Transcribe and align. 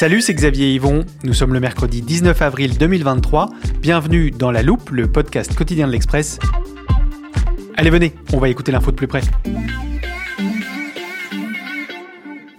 Salut, 0.00 0.22
c'est 0.22 0.32
Xavier 0.32 0.72
Yvon. 0.72 1.04
Nous 1.24 1.34
sommes 1.34 1.52
le 1.52 1.60
mercredi 1.60 2.00
19 2.00 2.40
avril 2.40 2.78
2023. 2.78 3.50
Bienvenue 3.82 4.30
dans 4.30 4.50
La 4.50 4.62
Loupe, 4.62 4.88
le 4.88 5.12
podcast 5.12 5.54
quotidien 5.54 5.86
de 5.86 5.92
l'Express. 5.92 6.38
Allez, 7.76 7.90
venez, 7.90 8.14
on 8.32 8.38
va 8.38 8.48
écouter 8.48 8.72
l'info 8.72 8.92
de 8.92 8.96
plus 8.96 9.08
près. 9.08 9.20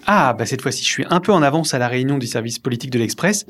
Ah, 0.06 0.34
bah 0.38 0.46
cette 0.46 0.62
fois-ci, 0.62 0.84
je 0.84 0.88
suis 0.88 1.06
un 1.10 1.20
peu 1.20 1.34
en 1.34 1.42
avance 1.42 1.74
à 1.74 1.80
la 1.80 1.88
réunion 1.88 2.20
du 2.20 2.28
service 2.28 2.60
politique 2.60 2.92
de 2.92 3.00
l'Express. 3.00 3.48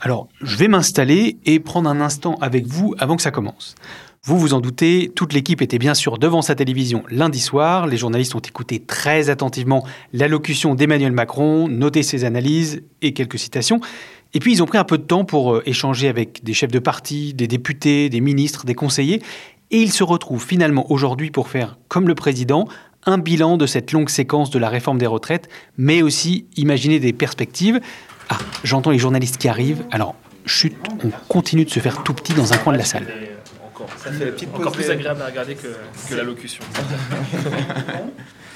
Alors, 0.00 0.28
je 0.40 0.56
vais 0.56 0.68
m'installer 0.68 1.38
et 1.44 1.58
prendre 1.58 1.90
un 1.90 2.00
instant 2.00 2.36
avec 2.40 2.66
vous 2.66 2.94
avant 2.98 3.16
que 3.16 3.22
ça 3.22 3.32
commence. 3.32 3.74
Vous 4.22 4.38
vous 4.38 4.54
en 4.54 4.60
doutez, 4.60 5.10
toute 5.14 5.32
l'équipe 5.32 5.62
était 5.62 5.78
bien 5.78 5.94
sûr 5.94 6.18
devant 6.18 6.42
sa 6.42 6.54
télévision 6.54 7.02
lundi 7.08 7.40
soir. 7.40 7.86
Les 7.86 7.96
journalistes 7.96 8.34
ont 8.34 8.40
écouté 8.40 8.78
très 8.78 9.30
attentivement 9.30 9.84
l'allocution 10.12 10.74
d'Emmanuel 10.74 11.12
Macron, 11.12 11.66
noté 11.66 12.02
ses 12.02 12.24
analyses 12.24 12.82
et 13.02 13.12
quelques 13.12 13.38
citations. 13.38 13.80
Et 14.34 14.40
puis 14.40 14.52
ils 14.52 14.62
ont 14.62 14.66
pris 14.66 14.78
un 14.78 14.84
peu 14.84 14.98
de 14.98 15.02
temps 15.02 15.24
pour 15.24 15.54
euh, 15.54 15.62
échanger 15.66 16.08
avec 16.08 16.44
des 16.44 16.52
chefs 16.52 16.70
de 16.70 16.78
parti, 16.78 17.32
des 17.32 17.46
députés, 17.46 18.08
des 18.08 18.20
ministres, 18.20 18.66
des 18.66 18.74
conseillers. 18.74 19.22
Et 19.70 19.80
ils 19.80 19.92
se 19.92 20.04
retrouvent 20.04 20.44
finalement 20.44 20.90
aujourd'hui 20.92 21.30
pour 21.30 21.48
faire, 21.48 21.78
comme 21.88 22.06
le 22.06 22.14
président, 22.14 22.68
un 23.06 23.18
bilan 23.18 23.56
de 23.56 23.66
cette 23.66 23.92
longue 23.92 24.10
séquence 24.10 24.50
de 24.50 24.58
la 24.58 24.68
réforme 24.68 24.98
des 24.98 25.06
retraites, 25.06 25.48
mais 25.76 26.02
aussi 26.02 26.46
imaginer 26.56 27.00
des 27.00 27.12
perspectives. 27.12 27.80
Ah, 28.28 28.38
j'entends 28.64 28.90
les 28.90 28.98
journalistes 28.98 29.36
qui 29.38 29.48
arrivent. 29.48 29.84
Alors, 29.90 30.14
chut, 30.46 30.76
on 31.04 31.10
continue 31.28 31.64
de 31.64 31.70
se 31.70 31.80
faire 31.80 32.02
tout 32.02 32.14
petit 32.14 32.34
dans 32.34 32.52
un 32.52 32.58
coin 32.58 32.72
de 32.72 32.78
la 32.78 32.84
salle. 32.84 33.06
Ça 33.96 34.12
fait 34.12 34.24
la 34.24 34.32
petite 34.32 34.54
Encore 34.54 34.72
plus 34.72 34.90
agréable 34.90 35.22
à 35.22 35.26
regarder 35.26 35.54
que, 35.54 35.68
que 36.08 36.14
l'allocution. 36.14 36.64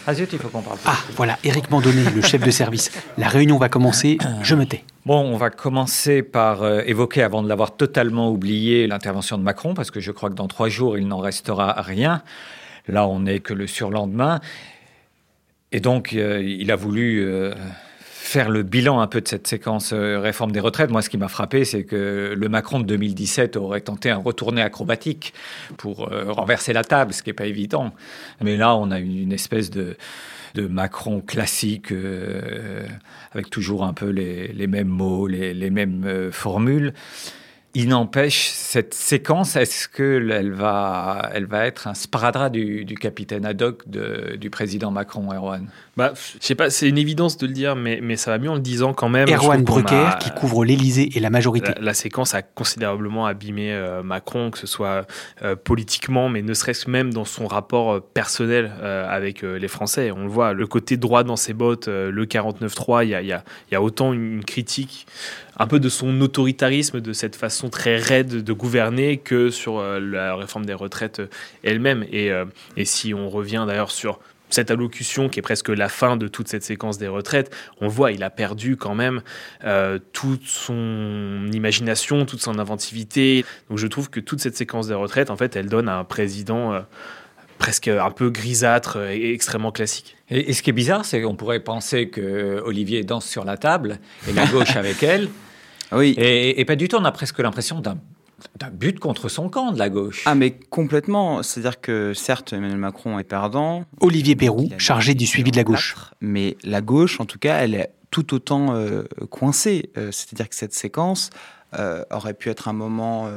Ah 0.04 0.14
zut, 0.14 0.32
il 0.32 0.38
faut 0.41 0.48
qu'on 0.48 0.62
parle. 0.62 0.78
Ah, 0.84 0.96
voilà, 1.14 1.38
Éric 1.44 1.70
Mandonné, 1.70 2.02
le 2.12 2.22
chef 2.22 2.42
de 2.42 2.50
service. 2.50 2.91
La 3.19 3.28
réunion 3.28 3.56
va 3.56 3.69
commencer, 3.69 4.19
je 4.42 4.56
me 4.56 4.66
tais. 4.66 4.82
Bon, 5.06 5.20
on 5.20 5.36
va 5.36 5.50
commencer 5.50 6.22
par 6.22 6.62
euh, 6.62 6.82
évoquer, 6.86 7.22
avant 7.22 7.42
de 7.42 7.48
l'avoir 7.48 7.76
totalement 7.76 8.30
oublié, 8.30 8.88
l'intervention 8.88 9.38
de 9.38 9.44
Macron, 9.44 9.75
parce 9.75 9.92
que 9.92 10.00
je 10.00 10.10
crois 10.10 10.28
que 10.28 10.34
dans 10.34 10.48
trois 10.48 10.69
jours, 10.69 10.98
il 10.98 11.06
n'en 11.06 11.19
restera 11.19 11.80
rien. 11.82 12.22
Là, 12.88 13.06
on 13.06 13.20
n'est 13.20 13.38
que 13.38 13.54
le 13.54 13.69
surlendemain. 13.69 14.41
Et 15.70 15.78
donc, 15.78 16.14
euh, 16.14 16.42
il 16.42 16.72
a 16.72 16.76
voulu 16.76 17.25
euh, 17.25 17.54
faire 18.22 18.50
le 18.50 18.62
bilan 18.62 19.00
un 19.00 19.06
peu 19.06 19.20
de 19.20 19.28
cette 19.28 19.46
séquence 19.46 19.92
euh, 19.92 20.18
réforme 20.18 20.52
des 20.52 20.60
retraites. 20.60 20.90
Moi, 20.90 21.02
ce 21.02 21.10
qui 21.10 21.18
m'a 21.18 21.28
frappé, 21.28 21.64
c'est 21.64 21.84
que 21.84 22.34
le 22.36 22.48
Macron 22.48 22.80
de 22.80 22.84
2017 22.84 23.56
aurait 23.56 23.80
tenté 23.80 24.10
un 24.10 24.16
retourné 24.16 24.62
acrobatique 24.62 25.34
pour 25.76 26.10
euh, 26.10 26.30
renverser 26.32 26.72
la 26.72 26.84
table, 26.84 27.12
ce 27.12 27.22
qui 27.22 27.30
n'est 27.30 27.34
pas 27.34 27.46
évident. 27.46 27.92
Mais 28.40 28.56
là, 28.56 28.76
on 28.76 28.90
a 28.90 29.00
une 29.00 29.32
espèce 29.32 29.70
de 29.70 29.96
de 30.54 30.66
Macron 30.66 31.20
classique, 31.20 31.92
euh, 31.92 32.86
avec 33.32 33.50
toujours 33.50 33.84
un 33.84 33.92
peu 33.92 34.08
les, 34.08 34.48
les 34.48 34.66
mêmes 34.66 34.88
mots, 34.88 35.26
les, 35.26 35.54
les 35.54 35.70
mêmes 35.70 36.04
euh, 36.04 36.30
formules. 36.30 36.92
Il 37.74 37.88
n'empêche, 37.88 38.50
cette 38.52 38.92
séquence, 38.92 39.56
est-ce 39.56 39.88
qu'elle 39.88 40.52
va, 40.52 41.30
elle 41.32 41.46
va 41.46 41.64
être 41.64 41.86
un 41.88 41.94
sparadrap 41.94 42.52
du, 42.52 42.84
du 42.84 42.96
capitaine 42.96 43.46
Haddock 43.46 43.88
de, 43.88 44.36
du 44.36 44.50
président 44.50 44.90
Macron, 44.90 45.32
Erwan? 45.32 45.68
Bah, 45.96 46.12
je 46.14 46.44
sais 46.46 46.54
pas, 46.54 46.68
c'est 46.68 46.86
une 46.86 46.98
évidence 46.98 47.38
de 47.38 47.46
le 47.46 47.54
dire, 47.54 47.74
mais, 47.74 48.00
mais 48.02 48.16
ça 48.16 48.30
va 48.30 48.38
mieux 48.38 48.50
en 48.50 48.56
le 48.56 48.60
disant 48.60 48.92
quand 48.92 49.08
même. 49.08 49.26
Erwan 49.28 49.62
Brucker, 49.62 49.94
a- 49.94 50.18
qui 50.20 50.30
couvre 50.32 50.66
l'Élysée 50.66 51.10
et 51.16 51.20
la 51.20 51.30
majorité. 51.30 51.72
La, 51.76 51.80
la 51.86 51.94
séquence 51.94 52.34
a 52.34 52.42
considérablement 52.42 53.24
abîmé 53.24 53.72
euh, 53.72 54.02
Macron, 54.02 54.50
que 54.50 54.58
ce 54.58 54.66
soit 54.66 55.06
euh, 55.42 55.56
politiquement, 55.56 56.28
mais 56.28 56.42
ne 56.42 56.52
serait-ce 56.52 56.90
même 56.90 57.10
dans 57.12 57.24
son 57.24 57.46
rapport 57.46 57.92
euh, 57.92 58.00
personnel 58.00 58.70
euh, 58.82 59.08
avec 59.08 59.44
euh, 59.44 59.58
les 59.58 59.68
Français. 59.68 60.10
On 60.10 60.24
le 60.24 60.28
voit, 60.28 60.52
le 60.52 60.66
côté 60.66 60.98
droit 60.98 61.24
dans 61.24 61.36
ses 61.36 61.54
bottes, 61.54 61.88
euh, 61.88 62.10
le 62.10 62.26
49-3, 62.26 63.04
il 63.04 63.08
y 63.10 63.14
a, 63.14 63.22
il 63.22 63.28
y 63.28 63.32
a- 63.32 63.44
il 63.70 63.74
y 63.74 63.76
a 63.76 63.82
autant 63.82 64.12
une 64.12 64.44
critique 64.44 65.06
un 65.62 65.66
peu 65.68 65.78
de 65.78 65.88
son 65.88 66.20
autoritarisme, 66.20 67.00
de 67.00 67.12
cette 67.12 67.36
façon 67.36 67.68
très 67.70 67.96
raide 67.96 68.42
de 68.42 68.52
gouverner 68.52 69.18
que 69.18 69.50
sur 69.50 69.78
euh, 69.78 70.00
la 70.00 70.34
réforme 70.34 70.66
des 70.66 70.74
retraites 70.74 71.20
euh, 71.20 71.28
elle-même. 71.62 72.04
Et, 72.10 72.32
euh, 72.32 72.46
et 72.76 72.84
si 72.84 73.14
on 73.14 73.30
revient 73.30 73.64
d'ailleurs 73.66 73.92
sur 73.92 74.18
cette 74.50 74.72
allocution 74.72 75.28
qui 75.28 75.38
est 75.38 75.42
presque 75.42 75.68
la 75.68 75.88
fin 75.88 76.16
de 76.16 76.26
toute 76.26 76.48
cette 76.48 76.64
séquence 76.64 76.98
des 76.98 77.06
retraites, 77.06 77.54
on 77.80 77.86
voit, 77.86 78.10
il 78.10 78.24
a 78.24 78.30
perdu 78.30 78.76
quand 78.76 78.96
même 78.96 79.22
euh, 79.64 80.00
toute 80.12 80.46
son 80.46 81.48
imagination, 81.52 82.26
toute 82.26 82.40
son 82.40 82.58
inventivité. 82.58 83.44
Donc 83.70 83.78
je 83.78 83.86
trouve 83.86 84.10
que 84.10 84.18
toute 84.18 84.40
cette 84.40 84.56
séquence 84.56 84.88
des 84.88 84.94
retraites, 84.94 85.30
en 85.30 85.36
fait, 85.36 85.54
elle 85.54 85.68
donne 85.68 85.88
à 85.88 85.96
un 85.96 86.04
président 86.04 86.72
euh, 86.72 86.80
presque 87.58 87.86
un 87.86 88.10
peu 88.10 88.30
grisâtre 88.30 88.98
et 89.08 89.32
extrêmement 89.32 89.70
classique. 89.70 90.16
Et, 90.28 90.50
et 90.50 90.52
ce 90.54 90.62
qui 90.62 90.70
est 90.70 90.74
bizarre, 90.74 91.04
c'est 91.04 91.22
qu'on 91.22 91.36
pourrait 91.36 91.60
penser 91.60 92.08
que 92.08 92.60
Olivier 92.64 93.04
danse 93.04 93.26
sur 93.26 93.44
la 93.44 93.56
table 93.56 94.00
et 94.28 94.32
la 94.32 94.46
gauche 94.46 94.74
avec 94.74 95.04
elle. 95.04 95.28
Oui. 95.92 96.14
Et, 96.19 96.60
et 96.60 96.64
pas 96.64 96.76
du 96.76 96.88
tout, 96.88 96.97
on 96.97 97.04
a 97.04 97.12
presque 97.12 97.38
l'impression 97.38 97.80
d'un 97.80 97.98
d'un 98.58 98.70
but 98.70 98.98
contre 98.98 99.28
son 99.28 99.48
camp 99.48 99.72
de 99.72 99.78
la 99.78 99.88
gauche. 99.88 100.25
Ah 100.26 100.34
mais 100.34 100.53
complètement, 100.53 101.42
c'est-à-dire 101.42 101.80
que 101.80 102.12
certes 102.14 102.53
Emmanuel 102.53 102.78
Macron 102.78 103.19
est 103.19 103.25
perdant, 103.25 103.84
Olivier 104.00 104.36
a 104.48 104.78
chargé 104.78 105.14
du 105.14 105.26
suivi 105.26 105.50
de 105.50 105.56
la 105.56 105.64
gauche. 105.64 105.97
mais 106.20 106.56
la 106.64 106.81
gauche 106.81 107.20
en 107.20 107.25
tout 107.25 107.38
cas, 107.38 107.58
elle 107.58 107.75
est 107.75 107.91
tout 108.10 108.34
autant 108.34 108.75
euh, 108.75 109.04
coincée. 109.31 109.91
Euh, 109.97 110.10
c'est-à-dire 110.12 110.48
que 110.48 110.54
cette 110.54 110.75
séquence 110.75 111.31
euh, 111.78 112.04
aurait 112.10 112.34
pu 112.34 112.50
être 112.50 112.69
un 112.69 112.72
moment 112.72 113.28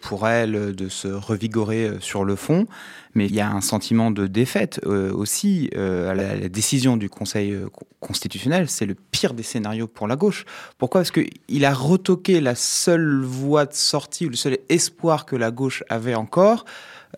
pour 0.00 0.28
elle 0.28 0.74
de 0.74 0.88
se 0.88 1.08
revigorer 1.08 1.86
euh, 1.86 2.00
sur 2.00 2.24
le 2.24 2.36
fond, 2.36 2.66
mais 3.14 3.26
il 3.26 3.34
y 3.34 3.40
a 3.40 3.50
un 3.50 3.60
sentiment 3.60 4.10
de 4.10 4.26
défaite 4.26 4.80
euh, 4.86 5.12
aussi. 5.12 5.70
Euh, 5.74 6.10
à 6.10 6.14
la, 6.14 6.48
décision 6.48 6.96
du 6.96 7.08
Conseil 7.08 7.52
euh, 7.52 7.68
co- 7.68 7.86
constitutionnel, 8.00 8.68
c'est 8.68 8.86
le 8.86 8.94
pire 8.94 9.32
des 9.32 9.42
scénarios 9.42 9.86
pour 9.86 10.06
la 10.06 10.16
gauche. 10.16 10.44
Pourquoi? 10.78 11.00
Parce 11.00 11.10
qu'il 11.10 11.64
a 11.64 11.72
retoqué 11.72 12.40
la 12.40 12.54
seule 12.54 13.22
voie 13.22 13.66
de 13.66 13.74
sortie 13.74 14.26
ou 14.26 14.28
le 14.28 14.36
seul 14.36 14.58
espoir 14.68 15.24
que 15.24 15.36
la 15.36 15.50
gauche 15.50 15.82
avait 15.88 16.14
encore 16.14 16.64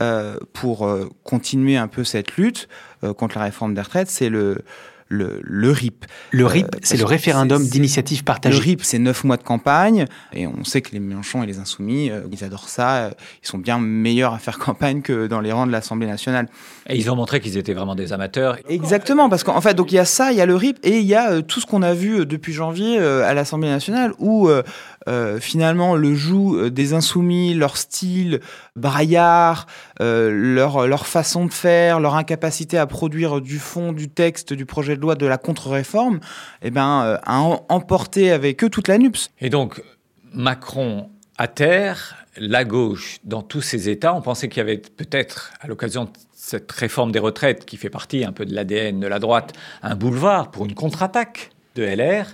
euh, 0.01 0.37
pour 0.53 0.87
euh, 0.87 1.09
continuer 1.25 1.77
un 1.77 1.89
peu 1.89 2.05
cette 2.05 2.37
lutte 2.37 2.69
euh, 3.05 3.13
contre 3.13 3.39
la 3.39 3.45
réforme 3.45 3.75
des 3.75 3.83
retraites, 3.83 4.09
c'est 4.09 4.31
le, 4.31 4.63
le, 5.13 5.41
le 5.43 5.71
RIP. 5.71 6.07
Le 6.31 6.47
RIP, 6.47 6.67
Euh, 6.75 6.79
c'est 6.83 6.97
le 6.97 7.05
référendum 7.05 7.63
d'initiative 7.65 8.21
Le 8.21 8.25
partagée. 8.25 8.59
RIP, 8.59 8.83
c'est 8.83 8.99
neuf 8.99 9.25
mois 9.25 9.37
de 9.37 9.43
campagne, 9.43 10.07
et 10.33 10.47
on 10.47 10.65
sait 10.65 10.81
que 10.81 10.93
les 10.93 11.01
Mélenchon 11.01 11.43
et 11.43 11.47
les 11.47 11.59
Insoumis, 11.59 12.11
euh, 12.11 12.23
ils 12.33 12.43
adorent 12.45 12.69
ça, 12.69 12.97
euh, 12.97 13.11
ils 13.43 13.47
sont 13.47 13.59
bien 13.59 13.79
meilleurs 13.79 14.33
à 14.33 14.39
faire 14.39 14.59
campagne 14.59 15.03
que 15.03 15.27
dans 15.27 15.41
les 15.41 15.53
rangs 15.53 15.67
de 15.67 15.73
l'Assemblée 15.73 16.07
nationale. 16.07 16.49
Et 16.89 16.97
ils 16.97 17.11
ont 17.11 17.17
montré 17.17 17.41
qu'ils 17.41 17.59
étaient 17.59 17.75
vraiment 17.75 17.95
des 17.95 18.13
amateurs. 18.13 18.57
Exactement, 18.69 19.29
parce 19.29 19.45
qu'en 19.45 19.61
fait, 19.61 19.75
donc 19.75 19.93
il 19.93 19.97
y 19.97 19.99
a 19.99 20.05
ça, 20.05 20.33
il 20.33 20.39
y 20.39 20.41
a 20.41 20.47
le 20.47 20.57
RIP, 20.57 20.79
et 20.83 20.99
il 20.99 21.07
y 21.07 21.15
a 21.15 21.31
euh, 21.33 21.43
tout 21.43 21.61
ce 21.61 21.67
qu'on 21.67 21.83
a 21.83 21.93
vu 21.95 22.25
depuis 22.25 22.53
janvier 22.53 22.99
euh, 22.99 23.29
à 23.29 23.35
l'Assemblée 23.35 23.69
nationale, 23.69 24.13
où 24.19 24.49
euh, 24.49 24.63
euh, 25.09 25.39
finalement 25.41 25.95
le 25.97 26.15
joug 26.15 26.69
des 26.71 26.95
insoumis, 26.95 27.55
leur 27.55 27.77
style 27.77 28.41
braillard, 28.77 29.67
euh, 30.01 30.31
leur, 30.33 30.87
leur 30.87 31.07
façon 31.07 31.45
de 31.47 31.53
faire, 31.53 32.01
leur 32.01 32.15
incapacité 32.15 32.79
à 32.79 32.87
produire 32.87 33.41
du 33.41 33.59
fond, 33.59 33.93
du 33.93 34.09
texte, 34.09 34.53
du 34.53 34.65
projet 34.67 34.97
de 34.97 35.01
loi 35.03 35.15
de 35.15 35.27
la 35.27 35.37
contre-réforme, 35.39 36.21
eh 36.63 36.71
ben, 36.71 37.03
euh, 37.05 37.19
a 37.25 37.41
em- 37.41 37.61
emporté 37.69 38.31
avec 38.33 38.65
eux 38.65 38.71
toute 38.71 38.89
la 38.89 38.97
NUPS. 38.99 39.31
Et 39.41 39.51
donc, 39.51 39.83
Macron 40.33 41.11
à 41.39 41.49
terre, 41.49 42.17
la 42.39 42.65
gauche 42.65 43.19
dans 43.25 43.43
tous 43.43 43.61
ses 43.61 43.89
États, 43.91 44.15
on 44.15 44.23
pensait 44.23 44.49
qu'il 44.49 44.59
y 44.59 44.61
avait 44.63 44.79
peut-être, 44.79 45.53
à 45.61 45.67
l'occasion 45.67 46.05
de 46.05 46.11
cette 46.35 46.73
réforme 46.73 47.13
des 47.13 47.19
retraites, 47.19 47.65
qui 47.67 47.77
fait 47.77 47.91
partie 47.91 48.25
un 48.25 48.33
peu 48.33 48.45
de 48.47 48.55
l'ADN 48.55 48.99
de 49.01 49.07
la 49.07 49.19
droite, 49.19 49.53
un 49.83 49.95
boulevard 49.97 50.51
pour 50.51 50.65
une 50.65 50.75
contre-attaque 50.75 51.51
de 51.75 51.83
LR. 51.85 52.27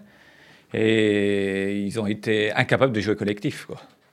Et 0.74 1.80
ils 1.80 1.98
ont 1.98 2.06
été 2.06 2.52
incapables 2.52 2.92
de 2.92 3.00
jouer 3.00 3.16
collectif. 3.16 3.66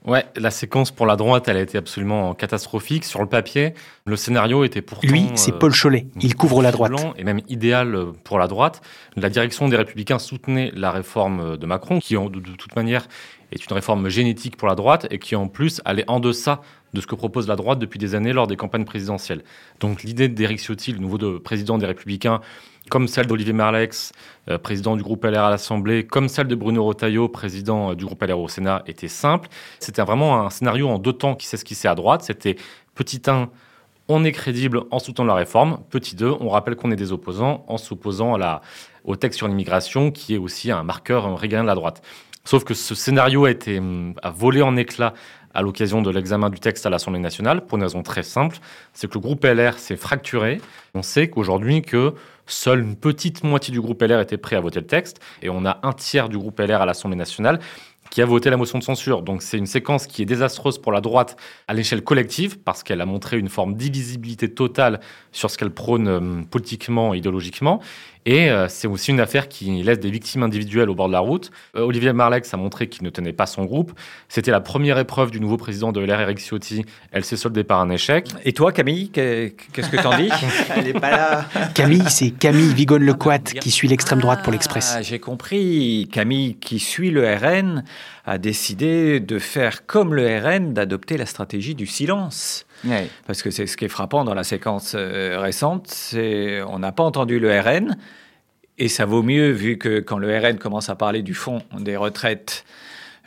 Ouais, 0.06 0.26
la 0.36 0.52
séquence 0.52 0.92
pour 0.92 1.08
la 1.08 1.16
droite, 1.16 1.48
elle 1.48 1.58
a 1.58 1.62
été 1.62 1.78
absolument 1.78 2.34
catastrophique. 2.36 3.06
Sur 3.06 3.22
le 3.22 3.28
papier, 3.28 3.74
le 4.06 4.16
scénario 4.16 4.64
était 4.64 4.82
pourtant. 4.82 5.08
Lui, 5.08 5.30
c'est 5.34 5.54
euh, 5.54 5.58
Paul 5.58 5.74
Cholet. 5.74 6.06
Il 6.22 6.36
couvre 6.36 6.62
la 6.62 6.72
droite. 6.72 6.94
et 7.18 7.24
même 7.24 7.42
idéal 7.50 7.96
euh, 7.96 8.12
pour 8.24 8.38
la 8.38 8.48
droite. 8.48 8.82
La 9.16 9.30
direction 9.30 9.68
des 9.68 9.78
Républicains 9.78 10.20
soutenait 10.20 10.72
la 10.76 10.92
réforme 10.92 11.58
de 11.58 11.66
Macron, 11.66 12.00
qui 12.00 12.14
de 12.14 12.56
toute 12.56 12.76
manière 12.76 13.08
est 13.52 13.66
une 13.66 13.74
réforme 13.74 14.10
génétique 14.10 14.58
pour 14.58 14.68
la 14.68 14.76
droite 14.76 15.08
et 15.12 15.20
qui 15.20 15.36
en 15.36 15.48
plus 15.48 15.82
allait 15.86 16.06
en 16.08 16.20
deçà 16.20 16.62
de 16.94 17.02
ce 17.02 17.08
que 17.08 17.16
propose 17.16 17.48
la 17.48 17.56
droite 17.56 17.80
depuis 17.80 18.00
des 18.00 18.16
années 18.16 18.34
lors 18.34 18.48
des 18.48 18.56
campagnes 18.56 18.86
présidentielles. 18.86 19.44
Donc 19.80 20.04
l'idée 20.04 20.30
d'Éric 20.30 20.60
Ciotti, 20.60 20.92
le 20.94 21.00
nouveau 21.00 21.18
de- 21.18 21.38
président 21.38 21.78
des 21.78 21.86
Républicains, 21.86 22.42
comme 22.90 23.08
celle 23.08 23.26
d'Olivier 23.28 23.54
Marlex, 23.54 24.12
euh, 24.50 24.58
président 24.58 24.96
du 24.96 25.04
groupe 25.04 25.26
LR 25.26 25.44
à 25.44 25.50
l'Assemblée, 25.50 26.06
comme 26.06 26.28
celle 26.30 26.48
de 26.48 26.56
Bruno 26.56 26.86
Retailleau, 26.86 27.28
président 27.28 27.92
euh, 27.92 27.96
du 27.96 28.06
groupe 28.06 28.22
LR 28.24 28.40
au 28.40 28.48
Sénat, 28.48 28.84
était 28.88 29.08
simple. 29.08 29.50
C'était 29.80 30.04
vraiment 30.04 30.46
un 30.46 30.50
scénario 30.50 30.88
en 30.88 31.00
deux 31.00 31.14
temps 31.14 31.36
qui 31.36 31.48
s'esquissait 31.48 31.88
à 31.88 31.96
droite. 31.96 32.22
C'était 32.22 32.56
petit 32.94 33.22
1, 33.26 33.50
on 34.08 34.24
est 34.24 34.32
crédible 34.32 34.84
en 34.92 35.00
soutenant 35.00 35.26
la 35.26 35.34
réforme. 35.34 35.80
Petit 35.90 36.16
2, 36.16 36.36
on 36.40 36.50
rappelle 36.50 36.76
qu'on 36.76 36.92
est 36.92 36.96
des 36.96 37.12
opposants 37.12 37.66
en 37.68 37.78
s'opposant 37.78 38.38
au 39.04 39.16
texte 39.16 39.38
sur 39.40 39.48
l'immigration, 39.48 40.12
qui 40.12 40.36
est 40.36 40.38
aussi 40.38 40.70
un 40.72 40.84
marqueur 40.84 41.38
régalien 41.40 41.64
de 41.64 41.68
la 41.68 41.76
droite. 41.76 42.04
Sauf 42.46 42.64
que 42.64 42.74
ce 42.74 42.94
scénario 42.96 43.46
a 43.46 43.52
été 43.52 43.80
hum, 43.80 44.14
volé 44.36 44.62
en 44.62 44.78
éclats 44.78 45.14
à 45.56 45.62
l'occasion 45.62 46.02
de 46.02 46.12
l'examen 46.12 46.50
du 46.50 46.60
texte 46.60 46.86
à 46.86 46.90
l'Assemblée 46.90 47.20
nationale, 47.20 47.66
pour 47.66 47.78
une 47.78 47.84
raison 47.84 48.04
très 48.04 48.24
simple, 48.24 48.58
c'est 48.94 49.08
que 49.08 49.14
le 49.16 49.22
groupe 49.22 49.44
LR 49.44 49.80
s'est 49.80 49.96
fracturé. 49.96 50.62
On 50.94 51.02
sait 51.02 51.30
qu'aujourd'hui 51.30 51.82
que 51.82 52.14
seule 52.46 52.82
une 52.82 52.96
petite 52.98 53.44
moitié 53.44 53.72
du 53.72 53.82
groupe 53.82 54.02
LR 54.02 54.20
était 54.20 54.38
prêt 54.38 54.58
à 54.58 54.60
voter 54.60 54.82
le 54.82 54.86
texte, 54.86 55.22
et 55.42 55.50
on 55.50 55.66
a 55.66 55.80
un 55.82 55.94
tiers 55.94 56.30
du 56.30 56.38
groupe 56.38 56.60
LR 56.60 56.82
à 56.82 56.86
l'Assemblée 56.86 57.18
nationale 57.18 57.60
qui 58.12 58.22
a 58.22 58.26
voté 58.26 58.50
la 58.50 58.58
motion 58.58 58.78
de 58.78 58.84
censure. 58.84 59.24
Donc 59.24 59.42
c'est 59.42 59.58
une 59.58 59.66
séquence 59.66 60.06
qui 60.08 60.22
est 60.22 60.26
désastreuse 60.26 60.78
pour 60.78 60.92
la 60.92 61.02
droite 61.02 61.38
à 61.68 61.74
l'échelle 61.74 62.04
collective, 62.04 62.60
parce 62.60 62.84
qu'elle 62.84 63.02
a 63.02 63.06
montré 63.06 63.40
une 63.40 63.50
forme 63.50 63.76
d'illisibilité 63.76 64.54
totale 64.54 65.00
sur 65.32 65.50
ce 65.50 65.58
qu'elle 65.58 65.72
prône 65.72 66.08
euh, 66.08 66.42
politiquement 66.50 67.14
et 67.14 67.18
idéologiquement. 67.18 67.82
Et 68.28 68.50
euh, 68.50 68.68
c'est 68.68 68.88
aussi 68.88 69.12
une 69.12 69.20
affaire 69.20 69.48
qui 69.48 69.84
laisse 69.84 70.00
des 70.00 70.10
victimes 70.10 70.42
individuelles 70.44 70.90
au 70.90 70.96
bord 70.96 71.08
de 71.08 71.14
la 71.14 71.20
route. 71.20 71.52
Euh, 71.76 71.82
Olivier 71.82 72.12
Marlex 72.12 72.52
a 72.54 72.58
montré 72.58 72.88
qu'il 72.90 73.04
ne 73.04 73.10
tenait 73.12 73.34
pas 73.34 73.46
son 73.46 73.66
groupe. 73.66 73.92
C'était 74.30 74.50
la 74.52 74.62
première 74.62 74.98
épreuve 74.98 75.30
du 75.30 75.40
nouveau 75.40 75.58
président 75.58 75.92
de 75.92 76.02
LR, 76.02 76.22
Eric 76.22 76.40
Ciotti. 76.40 76.86
Elle 77.12 77.24
s'est 77.24 77.38
soldée 77.38 77.64
par 77.64 77.80
un 77.82 77.90
échec. 77.92 78.28
Et 78.44 78.54
toi, 78.54 78.72
Camille, 78.72 79.10
qu'est- 79.10 79.56
qu'est-ce 79.74 79.90
que 79.90 80.02
t'en 80.02 80.18
dis 80.18 80.30
Elle 80.76 80.86
n'est 80.86 80.94
pas 80.94 81.12
là. 81.12 81.46
Camille, 81.76 82.04
c'est 82.10 82.32
Camille 82.32 82.74
Vigone-Lecoat 82.74 83.40
qui 83.62 83.70
suit 83.70 83.88
l'extrême 83.88 84.20
droite 84.22 84.42
pour 84.44 84.52
l'Express. 84.52 84.96
Ah, 84.98 85.02
J'ai 85.04 85.20
compris. 85.20 86.10
Camille, 86.12 86.56
qui 86.56 86.80
suit 86.80 87.12
le 87.12 87.32
RN, 87.32 87.84
a 88.26 88.38
décidé 88.40 89.20
de 89.20 89.38
faire 89.38 89.86
comme 89.86 90.16
le 90.16 90.40
RN, 90.40 90.74
d'adopter 90.74 91.18
la 91.18 91.28
stratégie 91.28 91.76
du 91.76 91.86
silence. 91.86 92.66
Parce 93.28 93.42
que 93.42 93.52
c'est 93.52 93.68
ce 93.68 93.78
qui 93.78 93.86
est 93.86 93.90
frappant 93.90 94.24
dans 94.24 94.34
la 94.34 94.44
séquence 94.44 94.94
euh, 94.96 95.40
récente, 95.40 95.88
c'est 95.88 96.62
on 96.64 96.80
n'a 96.80 96.92
pas 96.92 97.04
entendu 97.04 97.40
le 97.40 97.60
RN, 97.60 97.98
et 98.78 98.88
ça 98.88 99.06
vaut 99.06 99.24
mieux 99.24 99.50
vu 99.52 99.78
que 99.78 100.00
quand 100.00 100.18
le 100.18 100.38
RN 100.38 100.58
commence 100.58 100.90
à 100.90 100.96
parler 100.96 101.22
du 101.22 101.34
fond 101.34 101.62
des 101.80 101.96
retraites, 101.96 102.66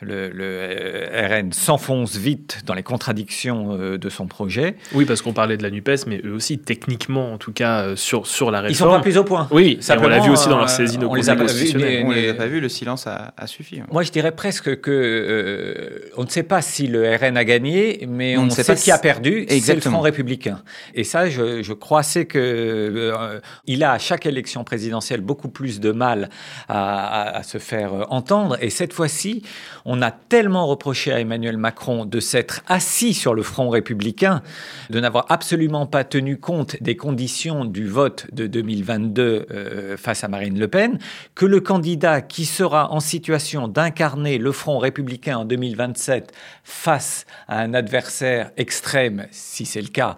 le, 0.01 0.29
le, 0.29 0.43
euh, 0.43 1.27
RN 1.41 1.51
s'enfonce 1.51 2.15
vite 2.15 2.61
dans 2.65 2.73
les 2.73 2.83
contradictions 2.83 3.77
euh, 3.79 3.97
de 3.97 4.09
son 4.09 4.27
projet. 4.27 4.75
Oui, 4.93 5.05
parce 5.05 5.21
qu'on 5.21 5.33
parlait 5.33 5.57
de 5.57 5.63
la 5.63 5.69
NUPES, 5.71 6.05
mais 6.07 6.21
eux 6.25 6.33
aussi, 6.33 6.57
techniquement, 6.59 7.33
en 7.33 7.37
tout 7.37 7.51
cas, 7.51 7.81
euh, 7.81 7.95
sur, 7.95 8.25
sur 8.27 8.49
la 8.51 8.59
Ils 8.69 8.75
sont 8.75 8.85
réforme. 8.85 8.99
pas 8.99 9.03
plus 9.03 9.17
au 9.17 9.23
point. 9.23 9.47
Oui, 9.51 9.77
et 9.81 9.91
on 9.97 10.07
l'a 10.07 10.19
vu 10.19 10.29
aussi 10.29 10.47
dans 10.47 10.57
leur 10.57 10.69
saisine 10.69 11.03
au 11.03 11.09
on 11.09 11.13
les 11.15 11.21
Conseil 11.21 11.33
a 11.33 11.35
pas 11.35 11.43
vus, 11.43 11.47
constitutionnel. 11.49 12.03
mais- 12.03 12.09
On 12.09 12.11
les 12.11 12.29
a 12.29 12.33
pas 12.33 12.47
vus, 12.47 12.59
le 12.61 12.69
silence 12.69 13.07
a, 13.07 13.33
a 13.37 13.47
suffi. 13.47 13.81
Moi, 13.91 14.03
je 14.03 14.11
dirais 14.11 14.31
presque 14.31 14.79
que 14.81 14.89
euh, 14.91 16.09
on 16.17 16.23
ne 16.23 16.29
sait 16.29 16.43
pas 16.43 16.61
si 16.61 16.87
le 16.87 17.15
RN 17.15 17.37
a 17.37 17.43
gagné, 17.43 18.05
mais 18.07 18.37
On 18.37 18.41
on, 18.41 18.45
ne 18.45 18.49
sait 18.49 18.63
sait, 18.63 18.73
pas 18.75 18.79
qui 18.79 18.91
a 18.91 18.97
perdu. 18.97 19.45
C'est 19.49 19.75
le. 19.75 19.81
Front 19.81 19.99
républicain. 20.01 20.61
Et 20.93 21.03
ça, 21.03 21.29
je, 21.29 21.61
je 21.61 21.73
crois 21.73 22.03
c'est 22.03 22.25
que 22.25 22.37
euh, 22.39 23.39
il 23.65 23.83
a 23.83 23.91
à 23.93 23.97
chaque 23.99 24.25
élection 24.25 24.63
présidentielle 24.63 25.21
beaucoup 25.21 25.49
plus 25.49 25.79
de 25.79 25.91
mal 25.91 26.29
à, 26.67 27.21
à- 27.29 27.37
à 27.39 27.43
se 27.43 27.57
faire 27.57 27.91
entendre. 28.11 28.57
Et 28.61 28.69
cette 28.69 28.93
fois-ci, 28.93 29.43
on 29.91 30.03
a 30.03 30.11
tellement 30.11 30.67
reproché 30.67 31.11
à 31.11 31.19
Emmanuel 31.19 31.57
Macron 31.57 32.05
de 32.05 32.19
s'être 32.19 32.61
assis 32.67 33.15
sur 33.15 33.33
le 33.33 33.41
Front 33.41 33.69
républicain, 33.69 34.43
de 34.91 34.99
n'avoir 34.99 35.25
absolument 35.29 35.87
pas 35.87 36.03
tenu 36.03 36.37
compte 36.37 36.75
des 36.79 36.95
conditions 36.95 37.65
du 37.65 37.87
vote 37.87 38.27
de 38.31 38.45
2022 38.45 39.47
euh, 39.49 39.97
face 39.97 40.23
à 40.23 40.27
Marine 40.27 40.59
Le 40.59 40.67
Pen, 40.67 40.99
que 41.33 41.47
le 41.47 41.59
candidat 41.59 42.21
qui 42.21 42.45
sera 42.45 42.91
en 42.91 42.99
situation 42.99 43.67
d'incarner 43.67 44.37
le 44.37 44.51
Front 44.51 44.77
républicain 44.77 45.39
en 45.39 45.45
2027 45.45 46.33
face 46.63 47.25
à 47.47 47.59
un 47.59 47.73
adversaire 47.73 48.51
extrême, 48.57 49.25
si 49.31 49.65
c'est 49.65 49.81
le 49.81 49.87
cas, 49.87 50.17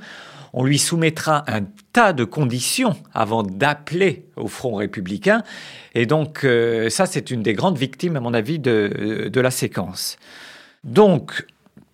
on 0.53 0.63
lui 0.63 0.77
soumettra 0.77 1.43
un 1.47 1.61
tas 1.93 2.13
de 2.13 2.23
conditions 2.23 2.95
avant 3.13 3.43
d'appeler 3.43 4.25
au 4.35 4.47
Front 4.47 4.75
républicain. 4.75 5.43
Et 5.95 6.05
donc, 6.05 6.43
euh, 6.43 6.89
ça, 6.89 7.05
c'est 7.05 7.31
une 7.31 7.41
des 7.41 7.53
grandes 7.53 7.77
victimes, 7.77 8.15
à 8.15 8.19
mon 8.19 8.33
avis, 8.33 8.59
de, 8.59 9.29
de 9.31 9.41
la 9.41 9.51
séquence. 9.51 10.17
Donc, 10.83 11.45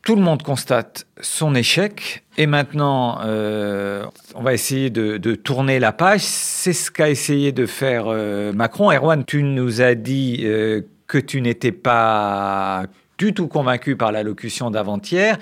tout 0.01 0.15
le 0.15 0.21
monde 0.21 0.41
constate 0.41 1.05
son 1.19 1.53
échec 1.53 2.23
et 2.37 2.47
maintenant 2.47 3.19
euh, 3.25 4.05
on 4.35 4.41
va 4.41 4.53
essayer 4.53 4.89
de, 4.89 5.17
tourner 5.35 5.79
la 5.79 5.91
page. 5.91 6.21
C'est 6.21 6.71
ce 6.71 6.89
qu'a 6.89 7.09
essayé 7.09 7.51
de 7.51 7.65
faire 7.65 8.05
euh, 8.07 8.53
Macron. 8.53 8.89
Erwan, 8.89 9.25
tu 9.25 9.43
nous 9.43 9.81
as 9.81 9.95
dit 9.95 10.45
que 11.07 11.17
tu 11.17 11.41
n'étais 11.41 11.73
pas 11.73 12.85
du 13.17 13.33
tout 13.33 13.47
convaincu 13.47 13.95
par 13.95 14.11
l'allocution 14.11 14.71
d'avant-hier. 14.71 15.37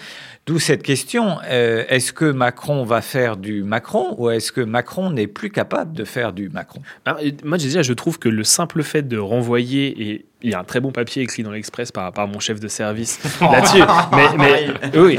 D'où 0.45 0.59
cette 0.59 0.83
question, 0.83 1.37
euh, 1.49 1.83
est-ce 1.89 2.13
que 2.13 2.25
Macron 2.25 2.83
va 2.83 3.01
faire 3.01 3.37
du 3.37 3.63
Macron 3.63 4.15
ou 4.17 4.29
est-ce 4.29 4.51
que 4.51 4.61
Macron 4.61 5.09
n'est 5.09 5.27
plus 5.27 5.49
capable 5.49 5.93
de 5.93 6.05
faire 6.05 6.33
du 6.33 6.49
Macron? 6.49 6.81
Alors, 7.05 7.19
moi, 7.43 7.57
déjà, 7.57 7.81
je 7.81 7.93
trouve 7.93 8.19
que 8.19 8.29
le 8.29 8.43
simple 8.43 8.83
fait 8.83 9.07
de 9.07 9.17
renvoyer, 9.17 10.09
et 10.09 10.25
il 10.41 10.51
y 10.51 10.53
a 10.53 10.59
un 10.59 10.63
très 10.63 10.79
bon 10.79 10.91
papier 10.91 11.23
écrit 11.23 11.43
dans 11.43 11.51
l'Express 11.51 11.91
par, 11.91 12.11
par 12.13 12.27
mon 12.27 12.39
chef 12.39 12.59
de 12.59 12.67
service 12.67 13.19
là-dessus, 13.41 13.83
mais, 14.13 14.37
mais 14.37 14.99
oui, 14.99 15.17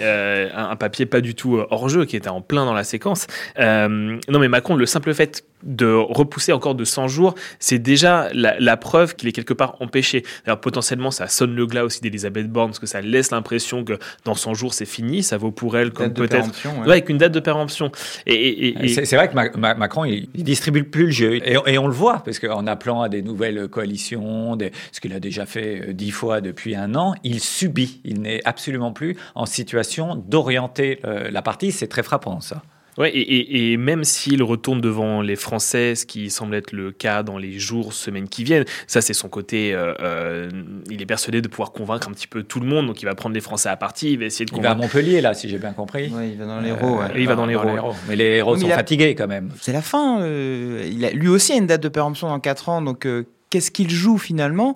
euh, 0.00 0.48
un, 0.54 0.76
papier 0.76 1.06
pas 1.06 1.20
du 1.20 1.34
tout 1.34 1.56
euh, 1.56 1.66
hors 1.70 1.88
jeu 1.88 2.04
qui 2.04 2.16
était 2.16 2.28
en 2.28 2.40
plein 2.40 2.64
dans 2.64 2.74
la 2.74 2.84
séquence. 2.84 3.26
Euh, 3.58 4.18
non, 4.28 4.38
mais 4.38 4.48
Macron, 4.48 4.76
le 4.76 4.86
simple 4.86 5.14
fait 5.14 5.44
de 5.62 5.92
repousser 5.92 6.52
encore 6.52 6.74
de 6.74 6.84
100 6.84 7.08
jours, 7.08 7.34
c'est 7.58 7.78
déjà 7.78 8.28
la, 8.32 8.58
la 8.60 8.76
preuve 8.76 9.16
qu'il 9.16 9.28
est 9.28 9.32
quelque 9.32 9.54
part 9.54 9.76
empêché. 9.80 10.24
Alors, 10.46 10.60
potentiellement, 10.60 11.10
ça 11.10 11.26
sonne 11.28 11.54
le 11.54 11.66
glas 11.66 11.84
aussi 11.84 12.00
d'Elisabeth 12.00 12.48
Borne, 12.50 12.68
parce 12.70 12.78
que 12.78 12.86
ça 12.86 13.00
laisse 13.00 13.30
l'impression 13.30 13.84
que 13.84 13.98
dans 14.24 14.34
100 14.34 14.54
jours, 14.54 14.74
c'est 14.74 14.84
fini. 14.86 15.22
Ça 15.22 15.36
vaut 15.36 15.50
pour 15.50 15.76
elle 15.76 15.90
comme 15.92 16.06
Date 16.08 16.14
de 16.16 16.26
peut-être. 16.26 16.44
ouais. 16.80 16.86
Ouais, 16.86 16.90
avec 16.92 17.08
une 17.08 17.18
date 17.18 17.32
de 17.32 17.40
péremption. 17.40 17.90
Et, 18.26 18.34
et- 18.34 18.68
et- 18.68 18.84
et- 18.84 19.04
C'est 19.04 19.16
vrai 19.16 19.28
que 19.28 19.34
Ma- 19.34 19.50
Ma- 19.56 19.74
Macron, 19.74 20.04
il, 20.04 20.28
il 20.34 20.44
distribue 20.44 20.84
plus 20.84 21.06
le 21.06 21.10
jeu. 21.10 21.34
Et, 21.36 21.56
et 21.66 21.78
on 21.78 21.86
le 21.86 21.92
voit, 21.92 22.22
parce 22.24 22.38
qu'en 22.38 22.66
appelant 22.66 23.02
à 23.02 23.08
des 23.08 23.22
nouvelles 23.22 23.68
coalitions, 23.68 24.56
des- 24.56 24.72
ce 24.92 25.00
qu'il 25.00 25.12
a 25.12 25.20
déjà 25.20 25.46
fait 25.46 25.88
euh, 25.88 25.92
dix 25.92 26.10
fois 26.10 26.40
depuis 26.40 26.74
un 26.76 26.94
an, 26.94 27.14
il 27.24 27.40
subit. 27.40 28.00
Il 28.04 28.20
n'est 28.22 28.40
absolument 28.44 28.92
plus 28.92 29.16
en 29.34 29.46
situation 29.46 30.14
d'orienter 30.14 31.00
euh, 31.04 31.30
la 31.30 31.42
partie. 31.42 31.72
C'est 31.72 31.88
très 31.88 32.02
frappant, 32.02 32.40
ça. 32.40 32.62
Ouais, 32.98 33.10
et, 33.10 33.20
et- 33.20 33.72
et 33.72 33.76
même 33.76 34.02
s'il 34.04 34.42
retourne 34.42 34.80
devant 34.80 35.22
les 35.22 35.36
Français, 35.36 35.94
ce 35.94 36.04
qui 36.04 36.30
semble 36.30 36.54
être 36.56 36.72
le 36.72 36.90
cas 36.90 37.22
dans 37.22 37.38
les 37.38 37.58
jours, 37.58 37.92
semaines 37.92 38.28
qui 38.28 38.42
viennent, 38.44 38.64
ça 38.86 39.00
c'est 39.00 39.14
son 39.14 39.28
côté. 39.28 39.72
euh, 39.72 39.94
euh, 40.00 40.50
il 40.90 41.00
est 41.00 41.06
persuadé 41.06 41.40
de 41.40 41.48
pouvoir 41.48 41.72
convaincre 41.72 42.08
un 42.08 42.12
petit 42.12 42.26
peu 42.26 42.42
tout 42.42 42.60
le 42.60 42.66
monde, 42.66 42.86
donc 42.88 43.00
il 43.00 43.04
va 43.04 43.14
prendre 43.14 43.34
les 43.34 43.40
Français 43.40 43.68
à 43.68 43.76
partie, 43.76 44.12
il 44.12 44.18
va 44.18 44.24
essayer 44.26 44.44
de 44.44 44.50
Il 44.54 44.60
va 44.62 44.70
à 44.70 44.74
convaincre. 44.74 44.94
Montpellier, 44.94 45.20
là, 45.20 45.32
si 45.34 45.48
j'ai 45.48 45.58
bien 45.58 45.72
compris. 45.72 46.08
Ouais, 46.08 46.30
il 46.30 46.36
va 46.38 46.46
dans 46.46 46.60
l'héros. 46.60 46.98
ouais. 46.98 47.06
Et 47.14 47.20
il 47.20 47.26
va 47.28 47.34
dans 47.36 47.46
les 47.46 47.54
héros. 47.54 47.94
Mais 48.08 48.16
les 48.16 48.24
héros 48.36 48.54
Oui, 48.54 48.60
mais 48.62 48.66
sont 48.68 48.72
a- 48.72 48.76
fatigués, 48.76 49.14
quand 49.14 49.28
même. 49.28 49.50
C'est 49.60 49.72
la 49.72 49.82
fin. 49.82 50.20
euh, 50.22 50.86
il 50.90 51.04
a, 51.04 51.10
lui 51.10 51.28
aussi 51.28 51.52
a 51.52 51.56
une 51.56 51.66
date 51.66 51.82
de 51.82 51.88
péremption 51.88 52.28
dans 52.28 52.40
4 52.40 52.68
ans. 52.68 52.82
Donc, 52.82 53.06
euh, 53.06 53.24
qu'est-ce 53.50 53.70
qu'il 53.70 53.90
joue 53.90 54.18
finalement? 54.18 54.74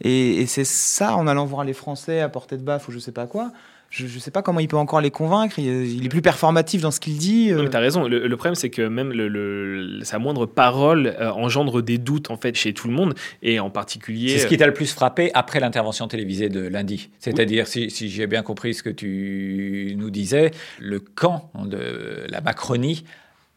Et, 0.00 0.40
et 0.42 0.46
c'est 0.46 0.64
ça, 0.64 1.16
en 1.16 1.26
allant 1.26 1.44
voir 1.46 1.64
les 1.64 1.72
Français 1.72 2.20
à 2.20 2.28
portée 2.28 2.56
de 2.56 2.62
baffe 2.62 2.88
ou 2.88 2.92
je 2.92 2.98
sais 2.98 3.12
pas 3.12 3.26
quoi. 3.26 3.50
Je, 3.96 4.08
je 4.08 4.18
sais 4.18 4.32
pas 4.32 4.42
comment 4.42 4.58
il 4.58 4.66
peut 4.66 4.76
encore 4.76 5.00
les 5.00 5.12
convaincre. 5.12 5.58
Il, 5.60 5.66
il 5.66 6.04
est 6.04 6.08
plus 6.08 6.20
performatif 6.20 6.80
dans 6.82 6.90
ce 6.90 6.98
qu'il 6.98 7.16
dit. 7.16 7.52
euh. 7.52 7.56
Non, 7.58 7.62
mais 7.62 7.70
t'as 7.70 7.78
raison. 7.78 8.08
Le, 8.08 8.26
le 8.26 8.36
problème, 8.36 8.56
c'est 8.56 8.68
que 8.70 8.82
même 8.82 9.12
le, 9.12 9.28
le- 9.28 10.02
sa 10.02 10.18
moindre 10.18 10.46
parole 10.46 11.14
euh, 11.20 11.30
engendre 11.30 11.80
des 11.80 11.98
doutes 11.98 12.30
en 12.32 12.36
fait 12.36 12.56
chez 12.56 12.74
tout 12.74 12.88
le 12.88 12.94
monde, 12.94 13.14
et 13.42 13.60
en 13.60 13.70
particulier. 13.70 14.30
C'est 14.30 14.38
ce 14.40 14.46
qui 14.48 14.56
t'a 14.56 14.66
le 14.66 14.74
plus 14.74 14.92
frappé 14.92 15.30
après 15.34 15.60
l'intervention 15.60 16.08
télévisée 16.08 16.48
de 16.48 16.66
lundi. 16.66 17.08
C'est-à-dire, 17.20 17.68
si, 17.68 17.88
si 17.90 18.08
j'ai 18.10 18.26
bien 18.26 18.42
compris 18.42 18.74
ce 18.74 18.82
que 18.82 18.90
tu 18.90 19.94
nous 19.96 20.10
disais, 20.10 20.50
le 20.80 20.98
camp 20.98 21.52
de 21.64 22.24
la 22.28 22.40
Macronie 22.40 23.04